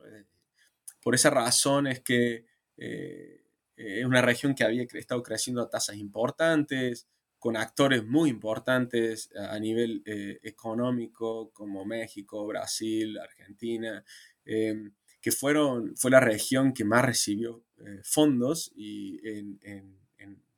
[1.01, 2.45] Por esa razón es que
[2.77, 3.41] eh,
[3.75, 7.07] es una región que había estado creciendo a tasas importantes,
[7.39, 14.03] con actores muy importantes a nivel eh, económico como México, Brasil, Argentina,
[14.45, 19.19] em, que fueron, fue la región que más recibió eh, fondos y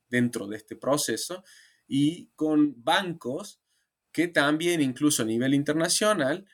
[0.09, 1.43] dentro de este proceso
[1.87, 3.61] y con bancos
[4.11, 6.45] que también incluso a nivel internacional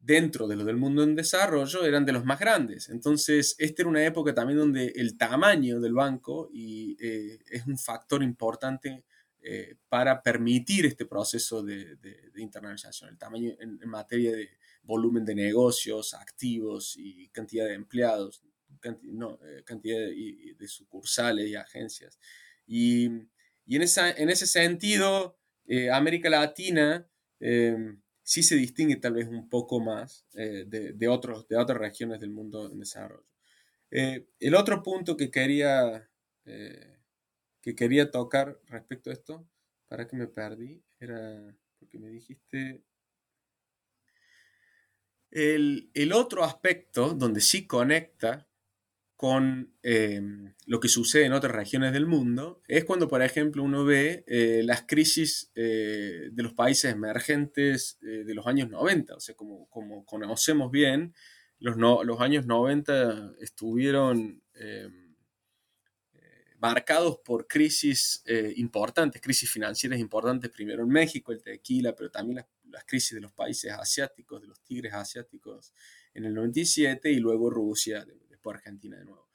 [0.00, 2.88] dentro de lo del mundo en desarrollo eran de los más grandes.
[2.88, 7.78] Entonces, esta era una época también donde el tamaño del banco y, eh, es un
[7.78, 9.04] factor importante
[9.42, 11.98] eh, para permitir este proceso de,
[12.36, 13.10] internalización.
[13.10, 14.48] El tamaño en, materia de
[14.82, 18.42] volumen de negocios, activos y cantidad de empleados,
[18.82, 22.18] eh, cantidad de, sucursales y agencias.
[22.66, 25.36] Y, en, esa, en, ese sentido,
[25.92, 27.06] América Latina
[28.30, 32.30] sí se distingue tal vez un poco más eh, de, otros, de otras regiones del
[32.30, 33.26] mundo en desarrollo.
[33.90, 36.08] Eh, el otro punto que quería,
[36.44, 36.96] eh,
[37.60, 39.48] que quería tocar respecto a esto,
[39.88, 42.84] para que me perdí, era porque me dijiste...
[45.32, 48.48] El, el otro aspecto donde sí conecta
[49.20, 53.84] con em, lo que sucede en otras regiones del mundo, es cuando, por ejemplo, uno
[53.84, 59.16] ve eh, las crisis eh, de los países emergentes eh, de los años 90.
[59.16, 61.14] O sea, como, como conocemos bien,
[61.58, 65.14] los, los años 90 estuvieron em,
[66.58, 68.24] marcados por crisis
[68.56, 73.20] importantes, crisis financieras importantes, primero en México, el tequila, pero también las, las crisis de
[73.20, 75.74] los países asiáticos, de los tigres asiáticos
[76.14, 78.06] en el 97 y luego Rusia
[78.42, 79.28] por Argentina de nuevo.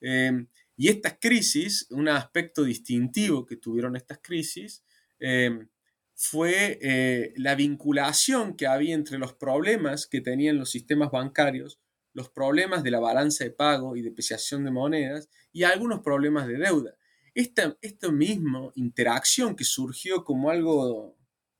[0.00, 4.84] Em, y estas crisis, un aspecto distintivo que tuvieron estas crisis,
[5.18, 5.68] em,
[6.14, 11.80] fue eh, la vinculación que había entre los problemas que tenían los sistemas bancarios,
[12.12, 16.58] los problemas de la balanza de pago y depreciación de monedas y algunos problemas de
[16.58, 16.96] deuda.
[17.34, 21.16] Esta, esta misma interacción que surgió como algo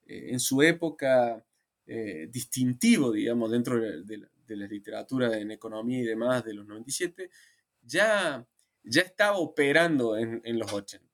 [0.06, 1.44] eh, en su época
[1.86, 6.66] eh, distintivo, digamos, dentro de, de, de la literatura en economía y demás de los
[6.66, 7.30] 97,
[7.82, 8.44] ya,
[8.82, 11.06] ya estaba operando en, los 80.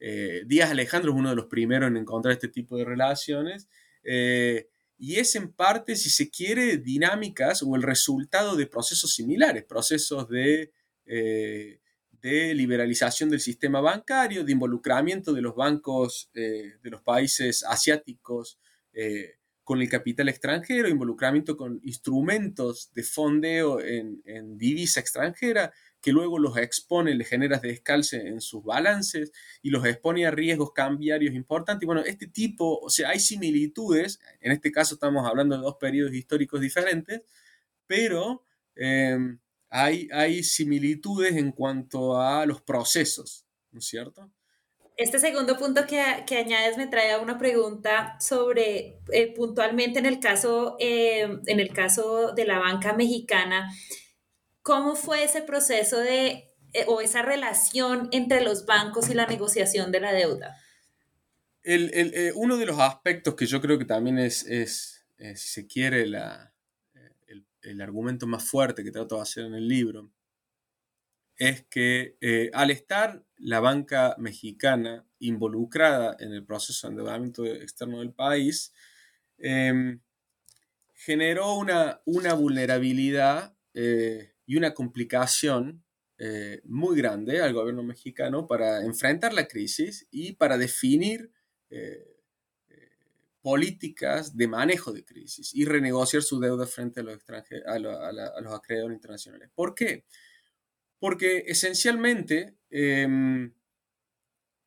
[0.00, 3.68] Eh, Díaz Alejandro es uno de los primeros en encontrar este tipo de relaciones
[4.02, 9.64] eh, y es en parte, si se quiere, dinámicas o el resultado de procesos similares,
[9.64, 10.72] procesos de,
[11.06, 18.58] eh, de liberalización del sistema bancario, de involucramiento de los bancos de los países asiáticos
[19.70, 26.56] con el capital extranjero, involucramiento con instrumentos de fondeo en, divisa extranjera, que luego los
[26.56, 29.30] expone, le genera descalce en sus balances
[29.62, 31.86] y los expone a riesgos cambiarios importantes.
[31.86, 36.14] Bueno, este tipo, o sea, hay similitudes, en este caso estamos hablando de dos periodos
[36.14, 37.22] históricos diferentes,
[37.86, 38.42] pero
[38.74, 44.32] em, hay, hay similitudes en cuanto a los procesos, ¿no es cierto?
[45.00, 50.04] Este segundo punto que, que, añades me trae a una pregunta sobre eh, puntualmente en
[50.04, 53.72] el caso eh, en el caso de la banca mexicana,
[54.60, 59.90] ¿cómo fue ese proceso de eh, o esa relación entre los bancos y la negociación
[59.90, 60.58] de la deuda?
[61.62, 65.66] El, el, uno de los aspectos que yo creo que también es, es si se
[65.66, 66.52] quiere, la,
[67.26, 70.10] el, el, argumento más fuerte que trato de hacer en el libro,
[71.38, 78.12] es que al estar la banca mexicana involucrada en el proceso de endeudamiento externo del
[78.12, 78.72] país,
[79.38, 80.00] em,
[80.94, 85.82] generó una, una vulnerabilidad eh, y una complicación
[86.18, 91.32] eh, muy grande al gobierno mexicano para enfrentar la crisis y para definir
[91.70, 92.10] eh,
[93.40, 98.94] políticas de manejo de crisis y renegociar su deuda frente a los, a, los acreedores
[98.94, 99.50] internacionales.
[99.54, 100.04] ¿Por qué?
[100.98, 103.52] Porque esencialmente em,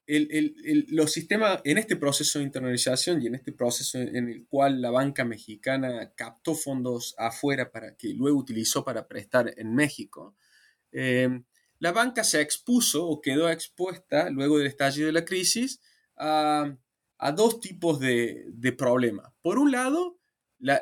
[0.05, 4.91] los sistemas, en este proceso de internalización y en este proceso en el cual la
[4.91, 10.35] banca mexicana captó fondos afuera para que luego utilizó para prestar en México,
[10.91, 11.29] eh,
[11.83, 15.81] la banca se expuso o quedó expuesta luego del estallido de la crisis
[16.15, 16.77] a,
[17.35, 19.33] dos tipos de, problemas.
[19.41, 20.17] Por un lado,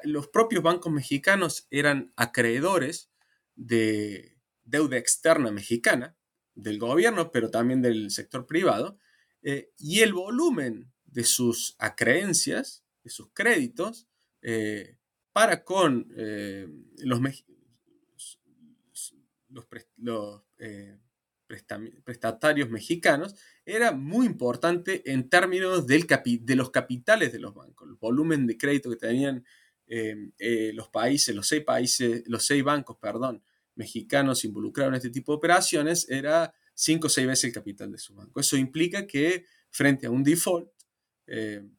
[0.03, 3.09] los propios bancos mexicanos eran acreedores
[3.55, 6.15] de deuda externa mexicana,
[6.62, 8.97] del gobierno, pero también del sector privado,
[9.41, 14.07] eh, y el volumen de sus acreencias, de sus créditos,
[14.41, 14.97] eh,
[15.34, 16.07] para con
[16.97, 17.22] los,
[19.97, 20.97] los, eh,
[22.03, 23.36] prestatarios mexicanos
[23.66, 28.57] era muy importante en términos del de los capitales de los bancos, el volumen de
[28.57, 29.43] crédito que tenían
[29.88, 33.43] eh, eh, los países, los seis países, los seis bancos, perdón,
[33.82, 37.97] mexicanos involucrados en este tipo de operaciones era cinco o seis veces el capital de
[37.97, 38.39] su banco.
[38.39, 40.69] Eso implica que frente a un default,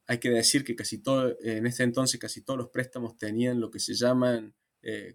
[0.06, 3.70] hay que decir que casi todo, en este entonces casi todos los préstamos tenían lo
[3.70, 4.54] que se llaman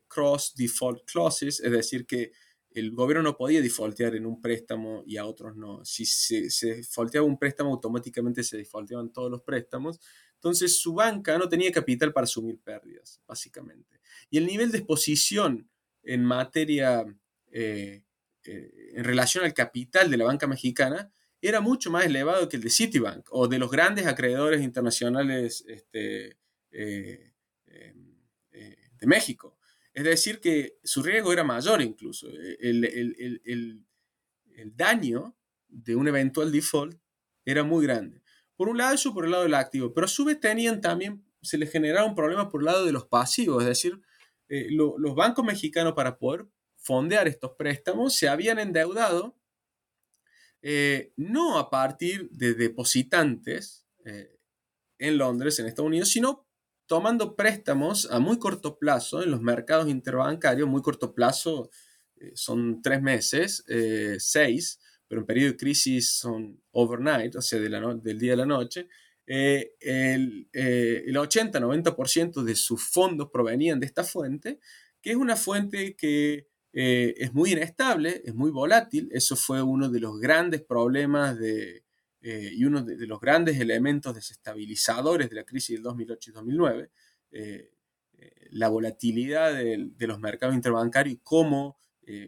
[0.08, 2.32] cross default clauses, es decir, que
[2.70, 5.84] el gobierno no podía defaultear en un préstamo y a otros no.
[5.84, 10.00] Si se, se defaulteaba un préstamo, automáticamente se defaulteaban todos los préstamos.
[10.36, 14.00] Entonces su banca no tenía capital para asumir pérdidas, básicamente.
[14.30, 15.68] Y el nivel de exposición
[16.08, 17.06] en materia,
[17.52, 18.02] eh,
[18.46, 22.64] eh, en relación al capital de la banca mexicana, era mucho más elevado que el
[22.64, 26.38] de Citibank o de los grandes acreedores internacionales este,
[26.72, 27.34] eh,
[27.70, 29.60] de México.
[29.94, 32.28] Es decir, que su riesgo era mayor incluso.
[32.60, 33.84] El,
[34.76, 35.36] daño
[35.68, 37.00] de un eventual default
[37.46, 38.22] era muy grande.
[38.56, 41.24] Por un lado eso por el lado del activo, pero a su vez tenían también,
[41.42, 44.02] se les generaron problemas por el lado de los pasivos, es decir,
[44.50, 49.38] eh, los bancos mexicanos para poder fondear estos préstamos se habían endeudado
[50.62, 54.40] eh, no a partir de depositantes eh,
[55.00, 56.48] en Londres, en Estados Unidos, sino
[56.86, 61.70] tomando préstamos a muy corto plazo en los mercados interbancarios, muy corto plazo
[62.34, 63.64] son tres meses,
[64.18, 68.88] seis, pero en periodo de crisis son overnight, o sea, del día a la noche,
[69.28, 74.60] eh, el, el 80-90% de sus fondos provenían de esta fuente,
[75.02, 80.00] que es una fuente que es muy inestable, es muy volátil, eso fue uno de
[80.00, 81.86] los grandes problemas de,
[82.30, 86.92] eh, y uno de, los grandes elementos desestabilizadores de la crisis del 2008 y 2009,
[87.32, 87.72] eh,
[88.18, 91.80] eh, la volatilidad de, los mercados interbancarios y cómo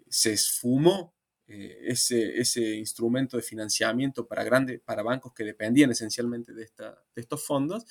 [0.09, 1.15] se esfumó
[1.49, 7.21] ese, ese, instrumento de financiamiento para, grandes, para bancos que dependían esencialmente de, esta, de
[7.21, 7.85] estos fondos.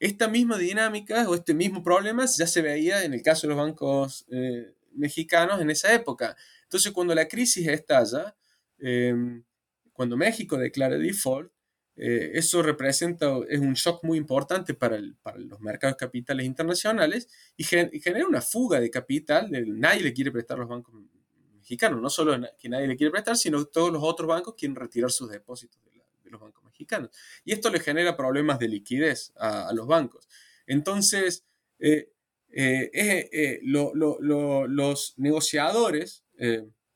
[0.00, 3.62] esta misma dinámica o este mismo problema ya se veía en el caso de los
[3.62, 4.26] bancos
[4.92, 6.36] mexicanos en esa época.
[6.64, 8.34] Entonces, cuando la crisis estalla,
[9.92, 11.52] cuando México declara default,
[11.98, 18.26] eh, eso representa, es un shock muy importante para, los mercados capitales internacionales y, genera
[18.28, 19.50] una fuga de capital.
[19.50, 20.94] nadie le quiere prestar a los bancos
[21.66, 25.10] mexicanos, no solo que nadie le quiere prestar, sino todos los otros bancos quieren retirar
[25.10, 27.10] sus depósitos de, los bancos mexicanos.
[27.44, 30.28] Y esto le genera problemas de liquidez a, los bancos.
[30.66, 31.44] Entonces,
[31.78, 32.12] eh,
[32.52, 36.24] eh, los negociadores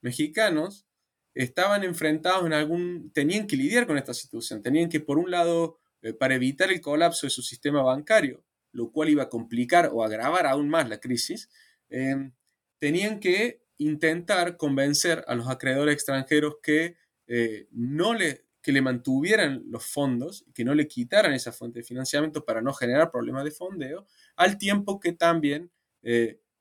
[0.00, 0.86] mexicanos
[1.34, 5.78] estaban enfrentados en algún, tenían que lidiar con esta situación, tenían que, por un lado,
[6.02, 10.02] eh, para evitar el colapso de su sistema bancario, lo cual iba a complicar o
[10.02, 11.48] agravar aún más la crisis,
[11.88, 12.30] eh,
[12.78, 19.62] tenían que intentar convencer a los acreedores extranjeros que eh, no le, que le mantuvieran
[19.66, 23.50] los fondos, que no le quitaran esa fuente de financiamiento para no generar problemas de
[23.50, 24.06] fondeo,
[24.36, 25.70] al tiempo que también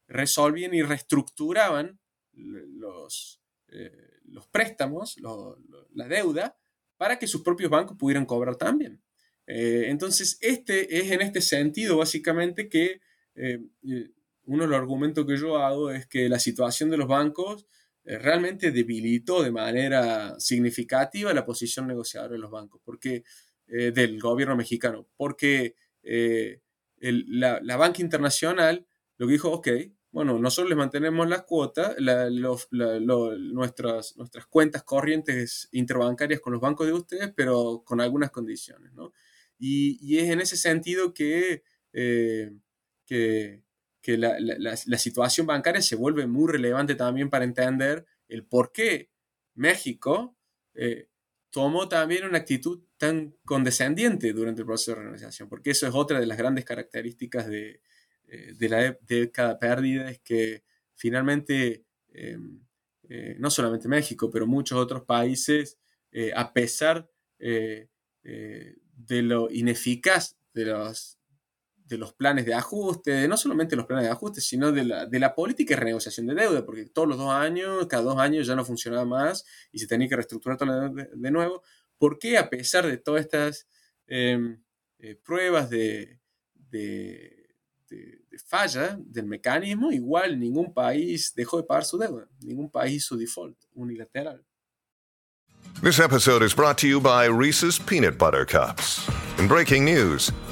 [0.07, 1.97] resolvían y reestructuraban
[2.33, 3.41] los,
[4.25, 5.17] los préstamos,
[5.93, 6.57] la deuda,
[6.99, 9.01] para que sus propios bancos pudieran cobrar también.
[9.47, 13.01] Eh, entonces, este es en este sentido básicamente que
[13.35, 14.11] eh, eh,
[14.49, 17.65] uno de los argumentos que yo hago es que la situación de los bancos
[18.03, 23.23] realmente debilitó de manera significativa la posición negociadora de los bancos, porque
[23.67, 28.87] del gobierno mexicano, porque la, la banca internacional
[29.19, 29.67] lo que dijo, ok,
[30.11, 31.95] bueno, nosotros les mantenemos las cuotas,
[32.71, 39.13] nuestras, nuestras cuentas corrientes interbancarias con los bancos de ustedes, pero con algunas condiciones, ¿no?
[39.59, 42.51] Y, es en ese sentido que, eh,
[43.05, 43.61] que,
[44.07, 49.09] la, situación bancaria se vuelve muy relevante también para entender el por qué
[49.55, 50.37] México
[51.49, 56.19] tomó también una actitud tan condescendiente durante el proceso de renegociación, porque eso es otra
[56.19, 57.81] de las grandes características de,
[58.23, 60.63] de la década perdida, es que
[60.95, 62.61] finalmente em,
[63.37, 65.79] no solamente México, pero muchos otros países,
[66.35, 67.09] a pesar
[68.99, 71.18] de lo ineficaz de los,
[71.89, 75.19] de los planes de ajuste, no solamente los planes de ajuste, sino de la, de
[75.19, 78.55] la política de renegociación de deuda, porque todos los dos años, cada dos años ya
[78.55, 81.63] no funcionaba más y se tenía que reestructurar todo de, nuevo.
[81.97, 83.67] ¿Por qué a pesar de todas estas
[84.05, 84.61] em,
[84.99, 86.19] eh, pruebas de,
[86.53, 87.55] de,
[87.89, 93.17] de, falla del mecanismo, igual ningún país dejó de pagar su deuda, ningún país hizo
[93.17, 94.45] default unilateral?
[95.81, 99.09] This episode is brought to you by Reese's Peanut Butter Cups.
[99.39, 100.31] In breaking news,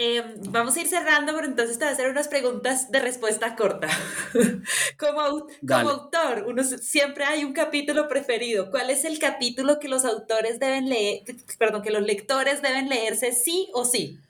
[0.00, 3.56] Eh, vamos a ir cerrando, pero entonces te voy a hacer unas preguntas de respuesta
[3.56, 3.88] corta.
[4.98, 8.70] como, como autor, uno siempre hay un capítulo preferido.
[8.70, 11.22] ¿Cuál es el capítulo que los autores deben leer,
[11.58, 14.20] perdón, que los lectores deben leerse sí o sí?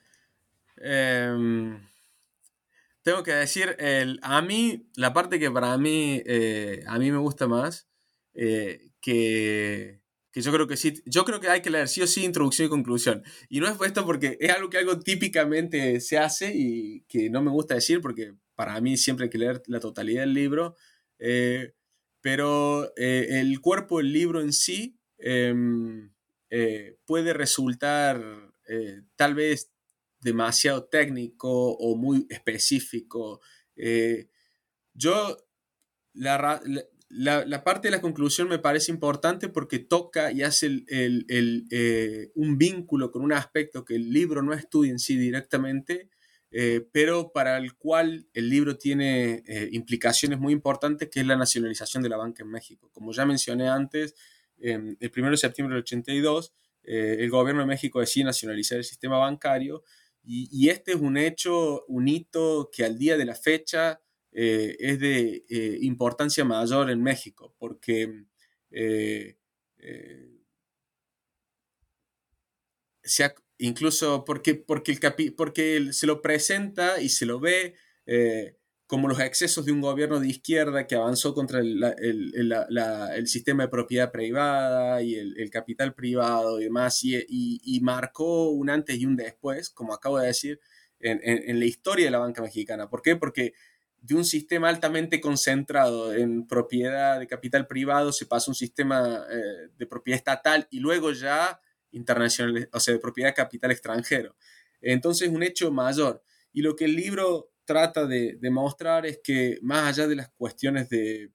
[0.79, 1.87] Em,
[3.03, 7.19] tengo que decir, el, a mí, la parte que para mí, eh, a mí me
[7.19, 7.89] gusta más,
[8.35, 9.98] eh, que
[10.43, 12.71] yo creo que sí, yo creo que hay que leer sí o sí introducción y
[12.71, 13.23] conclusión.
[13.49, 17.43] Y no es esto porque es algo que algo típicamente se hace y que no
[17.43, 20.77] me gusta decir porque para mí siempre hay que leer la totalidad del libro,
[21.19, 21.75] eh,
[22.21, 26.11] pero eh, el cuerpo del libro en sí em,
[26.51, 28.21] eh, puede resultar
[29.17, 29.71] tal vez
[30.21, 33.41] demasiado técnico o muy específico.
[34.93, 35.39] yo,
[36.13, 36.61] la,
[37.65, 43.23] parte de la conclusión me parece importante porque toca y hace eh, un vínculo con
[43.23, 46.11] un aspecto que el libro no estudia en sí directamente,
[46.51, 51.37] eh, pero para el cual el libro tiene eh, implicaciones muy importantes, que es la
[51.37, 52.91] nacionalización de la banca en México.
[52.93, 54.15] Como ya mencioné antes,
[54.61, 56.53] el 1 de septiembre del 82,
[56.83, 59.85] el gobierno de México decide nacionalizar el sistema bancario
[60.25, 64.01] y, y este es un hecho, un hito que al día de la fecha
[64.41, 68.23] eh, es de eh, importancia mayor en México, porque
[68.71, 69.37] eh,
[73.59, 77.75] incluso porque, porque, el porque se lo presenta y se lo ve
[78.87, 83.69] como los excesos de un gobierno de izquierda que avanzó contra el, el, sistema de
[83.71, 89.17] propiedad privada y el, capital privado y demás, y, y, marcó un antes y un
[89.17, 90.61] después, como acabo de decir,
[91.01, 92.89] en, en, la historia de la banca mexicana.
[92.89, 93.17] ¿Por qué?
[93.17, 93.53] Porque
[94.01, 99.27] de un sistema altamente concentrado en propiedad de capital privado se pasa a un sistema
[99.31, 104.37] eh, de propiedad estatal y luego ya internacional, o sea, de propiedad de capital extranjero.
[104.81, 106.23] Entonces, un hecho mayor.
[106.53, 110.89] Y lo que el libro trata de demostrar es que más allá de las cuestiones
[110.89, 111.33] de,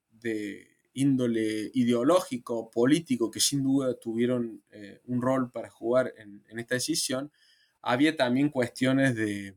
[0.94, 7.32] índole ideológico, político, que sin duda tuvieron eh, un rol para jugar en, esta decisión,
[7.82, 9.56] había también cuestiones de,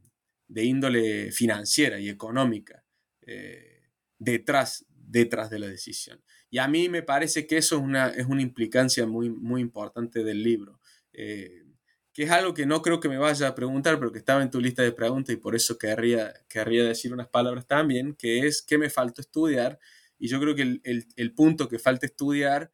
[0.49, 2.86] de índole financiera y económica
[3.27, 6.23] eh, detrás, detrás de la decisión.
[6.51, 10.25] Y a mí me parece que eso es una, es una implicancia muy, muy importante
[10.25, 10.81] del libro,
[11.13, 11.65] eh,
[12.13, 14.51] que es algo que no creo que me vaya a preguntar, pero que estaba en
[14.51, 18.63] tu lista de preguntas y por eso querría, querría decir unas palabras también, que es
[18.63, 19.79] qué me faltó estudiar.
[20.19, 22.71] Y yo creo que el, el, punto que falta estudiar...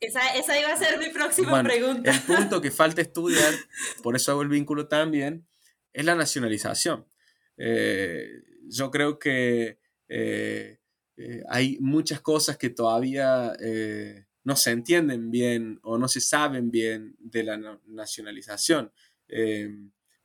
[0.00, 2.10] esa, esa, iba a ser mi próxima pregunta.
[2.10, 3.54] El punto que falta estudiar,
[4.02, 5.46] por eso hago el vínculo también,
[5.92, 7.06] es la nacionalización.
[7.58, 10.78] Eh, yo creo que eh,
[11.16, 16.70] eh, hay muchas cosas que todavía eh, no se entienden bien o no se saben
[16.70, 18.92] bien de la nacionalización.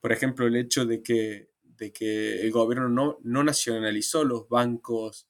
[0.02, 5.28] por ejemplo, el hecho de que, de que el gobierno no, no nacionalizó los bancos,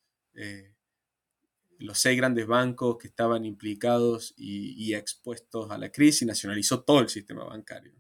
[1.79, 7.09] los seis grandes bancos que estaban implicados y, expuestos a la crisis, nacionalizó todo el
[7.09, 7.93] sistema bancario.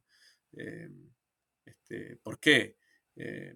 [1.89, 2.77] Este, ¿Por qué?
[3.15, 3.55] Eh,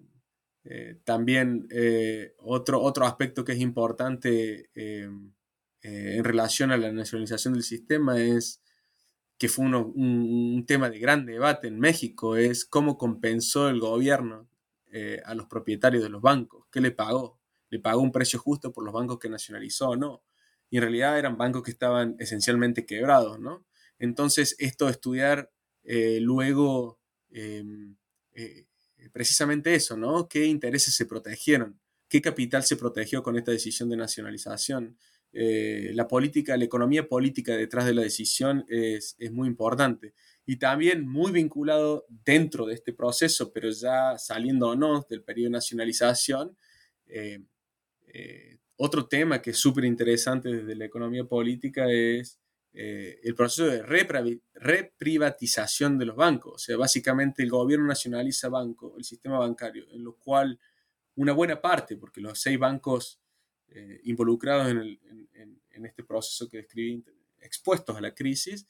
[1.04, 5.08] también eh, otro, otro aspecto que es importante eh,
[5.82, 8.62] en relación a la nacionalización del sistema es
[9.38, 14.48] que fue un, tema de gran debate en México, es cómo compensó el gobierno
[15.24, 17.40] a los propietarios de los bancos, qué le pagó,
[17.70, 20.22] le pagó un precio justo por los bancos que nacionalizó o no.
[20.70, 23.64] Y en realidad eran bancos que estaban esencialmente quebrados, ¿no?
[23.98, 25.50] Entonces, esto de estudiar
[25.82, 27.00] luego
[27.30, 27.96] em,
[29.10, 30.28] precisamente eso, ¿no?
[30.28, 31.80] ¿Qué intereses se protegieron?
[32.08, 34.96] ¿Qué capital se protegió con esta decisión de nacionalización?
[35.34, 40.12] la política, la economía política detrás de la decisión es, es muy importante
[40.44, 44.16] y también muy vinculado dentro de este proceso, pero ya
[44.76, 46.56] no del periodo de nacionalización,
[47.06, 47.40] eh,
[48.08, 52.40] eh, otro tema que es súper interesante desde la economía política es
[52.74, 53.82] eh, el proceso de
[54.54, 56.54] reprivatización de los bancos.
[56.54, 60.58] O sea, básicamente el gobierno nacionaliza banco, el sistema bancario, en lo cual
[61.16, 63.18] una buena parte, porque los seis bancos
[64.04, 64.98] involucrados en,
[65.70, 67.02] en, este proceso que describí,
[67.40, 68.66] expuestos a la crisis,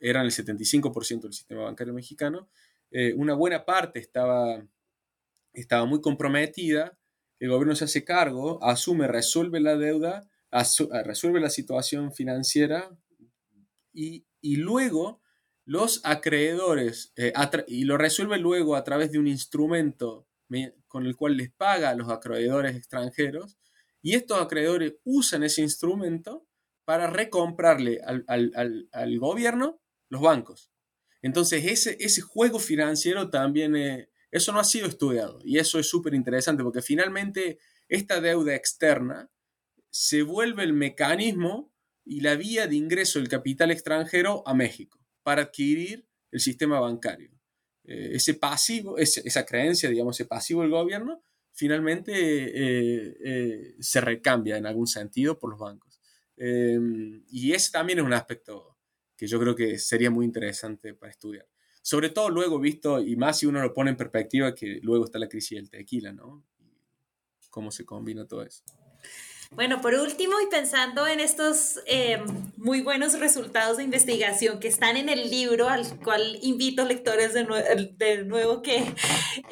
[0.00, 2.48] eran el 75% del sistema bancario mexicano,
[2.90, 4.64] eh, una buena parte estaba,
[5.52, 6.96] estaba muy comprometida,
[7.40, 10.28] el gobierno se hace cargo, asume, resuelve la deuda,
[11.04, 12.96] resuelve la situación financiera
[13.94, 15.22] y, luego
[15.64, 17.32] los acreedores, eh,
[17.68, 20.26] y lo resuelve luego a través de un instrumento
[20.86, 23.58] con el cual les paga a los acreedores extranjeros,
[24.02, 26.46] y estos acreedores usan ese instrumento
[26.84, 29.80] para recomprarle al, gobierno
[30.10, 30.70] los bancos.
[31.22, 35.88] Entonces, ese, ese juego financiero también, eh, eso no ha sido estudiado y eso es
[35.88, 39.30] súper interesante porque finalmente esta deuda externa
[39.90, 41.72] se vuelve el mecanismo
[42.04, 47.30] y la vía de ingreso del capital extranjero a México para adquirir el sistema bancario.
[47.84, 54.66] Eh, ese pasivo, esa creencia, digamos, ese pasivo del gobierno, finalmente eh, se recambia en
[54.66, 56.00] algún sentido por los bancos.
[56.36, 58.76] Em, y ese también es un aspecto
[59.16, 61.46] que yo creo que sería muy interesante para estudiar.
[61.82, 65.18] Sobre todo luego visto, y más si uno lo pone en perspectiva, que luego está
[65.18, 66.44] la crisis del tequila, ¿no?
[67.54, 68.64] cómo se combina todo eso.
[69.50, 72.24] Bueno, por último, y pensando en estos em,
[72.56, 77.44] muy buenos resultados de investigación que están en el libro, al cual invito lectores de,
[77.96, 78.84] de nuevo que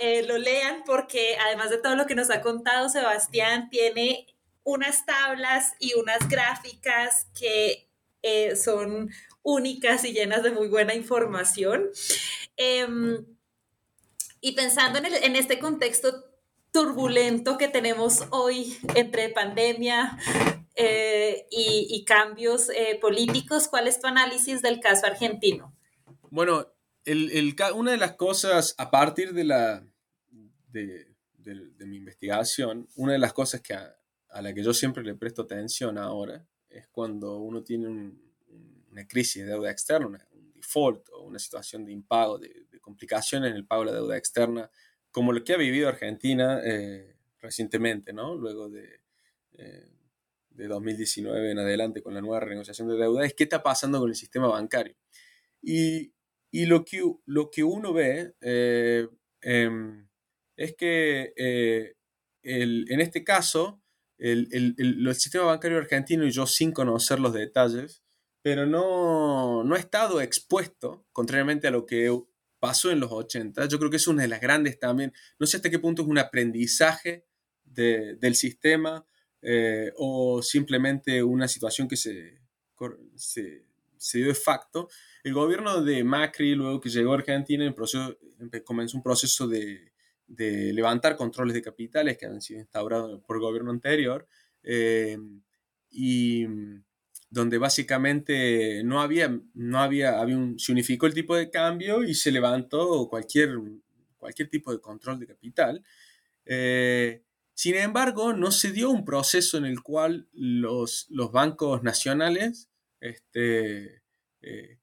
[0.01, 4.27] eh, lo lean, porque además de todo lo que nos ha contado Sebastián, tiene
[4.65, 7.89] unas tablas y unas gráficas que
[8.23, 9.11] eh, son
[9.43, 11.91] únicas y llenas de muy buena información.
[12.57, 13.25] Em,
[14.41, 16.32] y pensando en, este contexto
[16.73, 20.19] turbulento que tenemos hoy entre pandemia
[20.75, 25.77] eh, y, cambios eh, políticos, ¿cuál es tu análisis del caso argentino?
[26.31, 26.67] Bueno,
[27.75, 29.87] una de las cosas, a partir de, la,
[30.69, 31.07] de,
[31.37, 35.43] de mi investigación, una de las cosas que a la que yo siempre le presto
[35.43, 41.39] atención ahora es cuando uno tiene una crisis de deuda externa, un default o una
[41.39, 44.71] situación de impago, de, complicaciones en el pago de la deuda externa,
[45.13, 48.35] como lo que ha vivido Argentina eh, recientemente, ¿no?
[48.35, 49.01] Luego de,
[49.53, 49.87] eh,
[50.51, 54.09] de 2019 en adelante con la nueva renegociación de deuda, es qué está pasando con
[54.09, 54.97] el sistema bancario.
[55.61, 56.13] Y,
[56.67, 59.07] lo, que, uno ve eh,
[59.43, 60.09] em,
[60.57, 61.33] es que
[62.43, 63.83] el, en este caso,
[64.19, 64.49] el,
[65.15, 68.03] sistema bancario argentino, y yo sin conocer los detalles,
[68.43, 72.11] pero no ha estado expuesto, contrariamente a lo que
[72.63, 73.67] pasó en los 80.
[73.67, 76.09] Yo creo que es una de las grandes también, no sé hasta qué punto es
[76.09, 77.27] un aprendizaje
[77.65, 79.05] del sistema
[79.41, 82.39] eh, o simplemente una situación que se,
[83.17, 83.65] se,
[83.97, 84.89] se, dio de facto.
[85.25, 88.17] El gobierno de Macri, luego que llegó a Argentina, el proceso,
[88.65, 89.93] comenzó un proceso de
[90.33, 94.27] de levantar controles de capitales que han sido instaurados por el gobierno anterior
[94.63, 95.19] eh,
[95.91, 96.47] y
[97.33, 102.15] donde básicamente no había, no había, había un, se unificó el tipo de cambio y
[102.15, 103.57] se levantó cualquier,
[104.19, 105.83] cualquier tipo de control de capital.
[106.45, 107.23] Eh,
[107.55, 112.69] sin embargo, no se dio un proceso en el cual los, los bancos nacionales
[113.01, 114.03] este,
[114.43, 114.79] eh,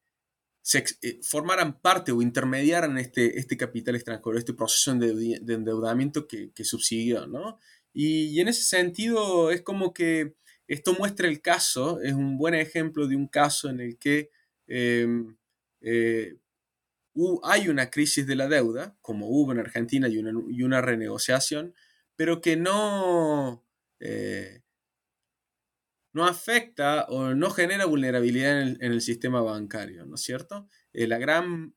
[0.63, 6.51] se, eh, formaran parte o intermediaran este, este capital extranjero, este proceso de, endeudamiento que,
[6.51, 7.59] que subsiguió, ¿no?
[7.93, 10.33] Y, en ese sentido es como que
[10.70, 14.30] esto muestra el caso, es un buen ejemplo de un caso en el que
[14.67, 15.36] em,
[15.82, 16.38] eh,
[17.43, 21.74] hay una crisis de la deuda, como hubo en Argentina y una, y una renegociación,
[22.15, 23.65] pero que no,
[23.99, 24.61] eh,
[26.13, 30.67] no afecta o no genera vulnerabilidad en el, sistema bancario, ¿no es cierto?
[30.93, 31.74] Eh, la gran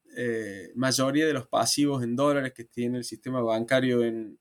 [0.74, 4.38] mayoría de los pasivos en dólares que tiene el sistema bancario en,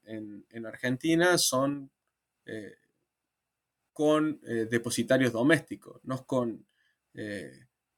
[0.66, 1.90] Argentina son
[3.94, 6.66] con depositarios domésticos, no con,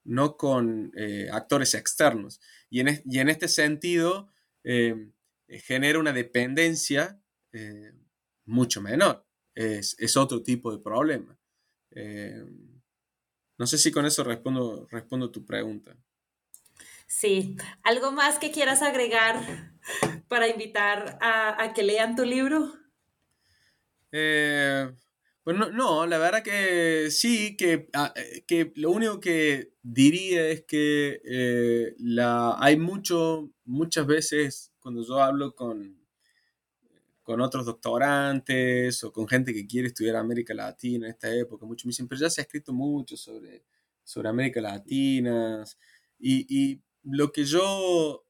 [0.04, 0.92] no con
[1.32, 2.42] actores externos.
[2.70, 4.30] Y en, y en este sentido
[5.48, 7.22] genera una dependencia
[8.46, 9.26] mucho menor.
[9.56, 11.38] es otro tipo de problema.
[11.96, 12.44] Eh,
[13.58, 15.96] no sé si con eso respondo, respondo tu pregunta.
[17.08, 19.76] Sí, ¿algo más que quieras agregar
[20.28, 22.74] para invitar a, que lean tu libro?
[24.12, 24.92] Eh,
[25.46, 30.64] bueno, no, la verdad que sí, que, ah, eh, que lo único que diría es
[30.64, 35.98] que eh, la, hay mucho, muchas veces cuando yo hablo con,
[37.24, 41.88] con otros doctorantes o con gente que quiere estudiar América Latina en esta época, mucho
[41.88, 43.64] me dicen, pero ya se ha escrito mucho sobre,
[44.04, 45.64] sobre América Latina
[46.20, 48.26] y, y lo que yo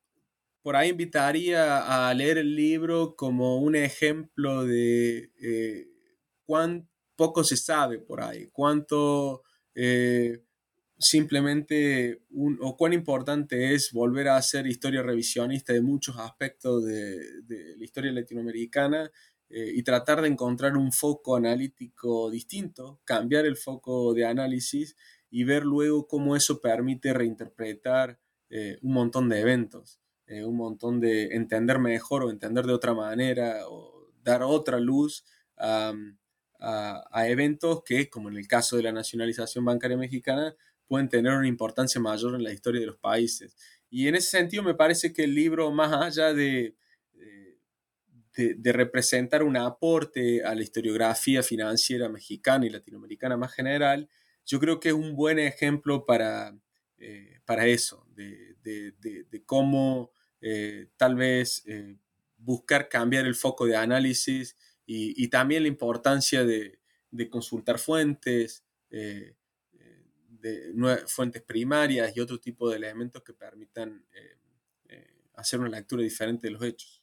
[0.64, 5.88] por ahí invitaría a leer el libro como un ejemplo de eh,
[7.16, 9.44] poco se sabe por ahí, cuánto
[9.76, 10.44] eh,
[10.98, 12.22] simplemente
[12.62, 17.20] o cuán importante es volver a hacer historia revisionista de muchos aspectos de,
[17.78, 19.12] la historia latinoamericana
[19.50, 24.96] eh, y tratar de encontrar un foco analítico distinto, cambiar el foco de análisis
[25.30, 31.36] y ver luego cómo eso permite reinterpretar eh, un montón de eventos, un montón de
[31.36, 35.26] entender mejor o entender de otra manera o dar otra luz
[36.64, 40.56] a a, eventos que, como en el caso de la nacionalización bancaria mexicana,
[40.88, 43.56] pueden tener una importancia mayor en la historia de los países.
[43.90, 46.76] Y en ese sentido me parece que el libro, más allá de,
[48.36, 54.10] de, representar un aporte a la historiografía financiera mexicana y latinoamericana más general,
[54.46, 56.58] yo creo que es un buen ejemplo para,
[56.98, 58.56] eh, para eso, de,
[59.46, 60.12] cómo
[60.42, 61.98] eh, tal vez eh,
[62.38, 66.80] buscar cambiar el foco de análisis y, también la importancia de,
[67.30, 69.36] consultar fuentes, eh,
[69.74, 74.38] eh, de fuentes primarias y otro tipo de elementos que permitan eh,
[75.36, 77.02] hacer una lectura diferente de los hechos.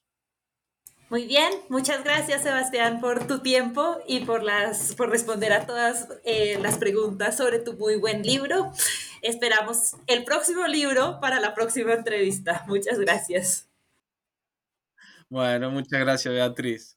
[1.08, 6.06] Muy bien, muchas gracias Sebastián por tu tiempo y por, las, por responder a todas
[6.60, 8.72] las preguntas sobre tu muy buen libro.
[9.20, 12.64] Esperamos el próximo libro para la próxima entrevista.
[12.68, 13.68] Muchas gracias.
[15.28, 16.96] Bueno, muchas gracias Beatriz.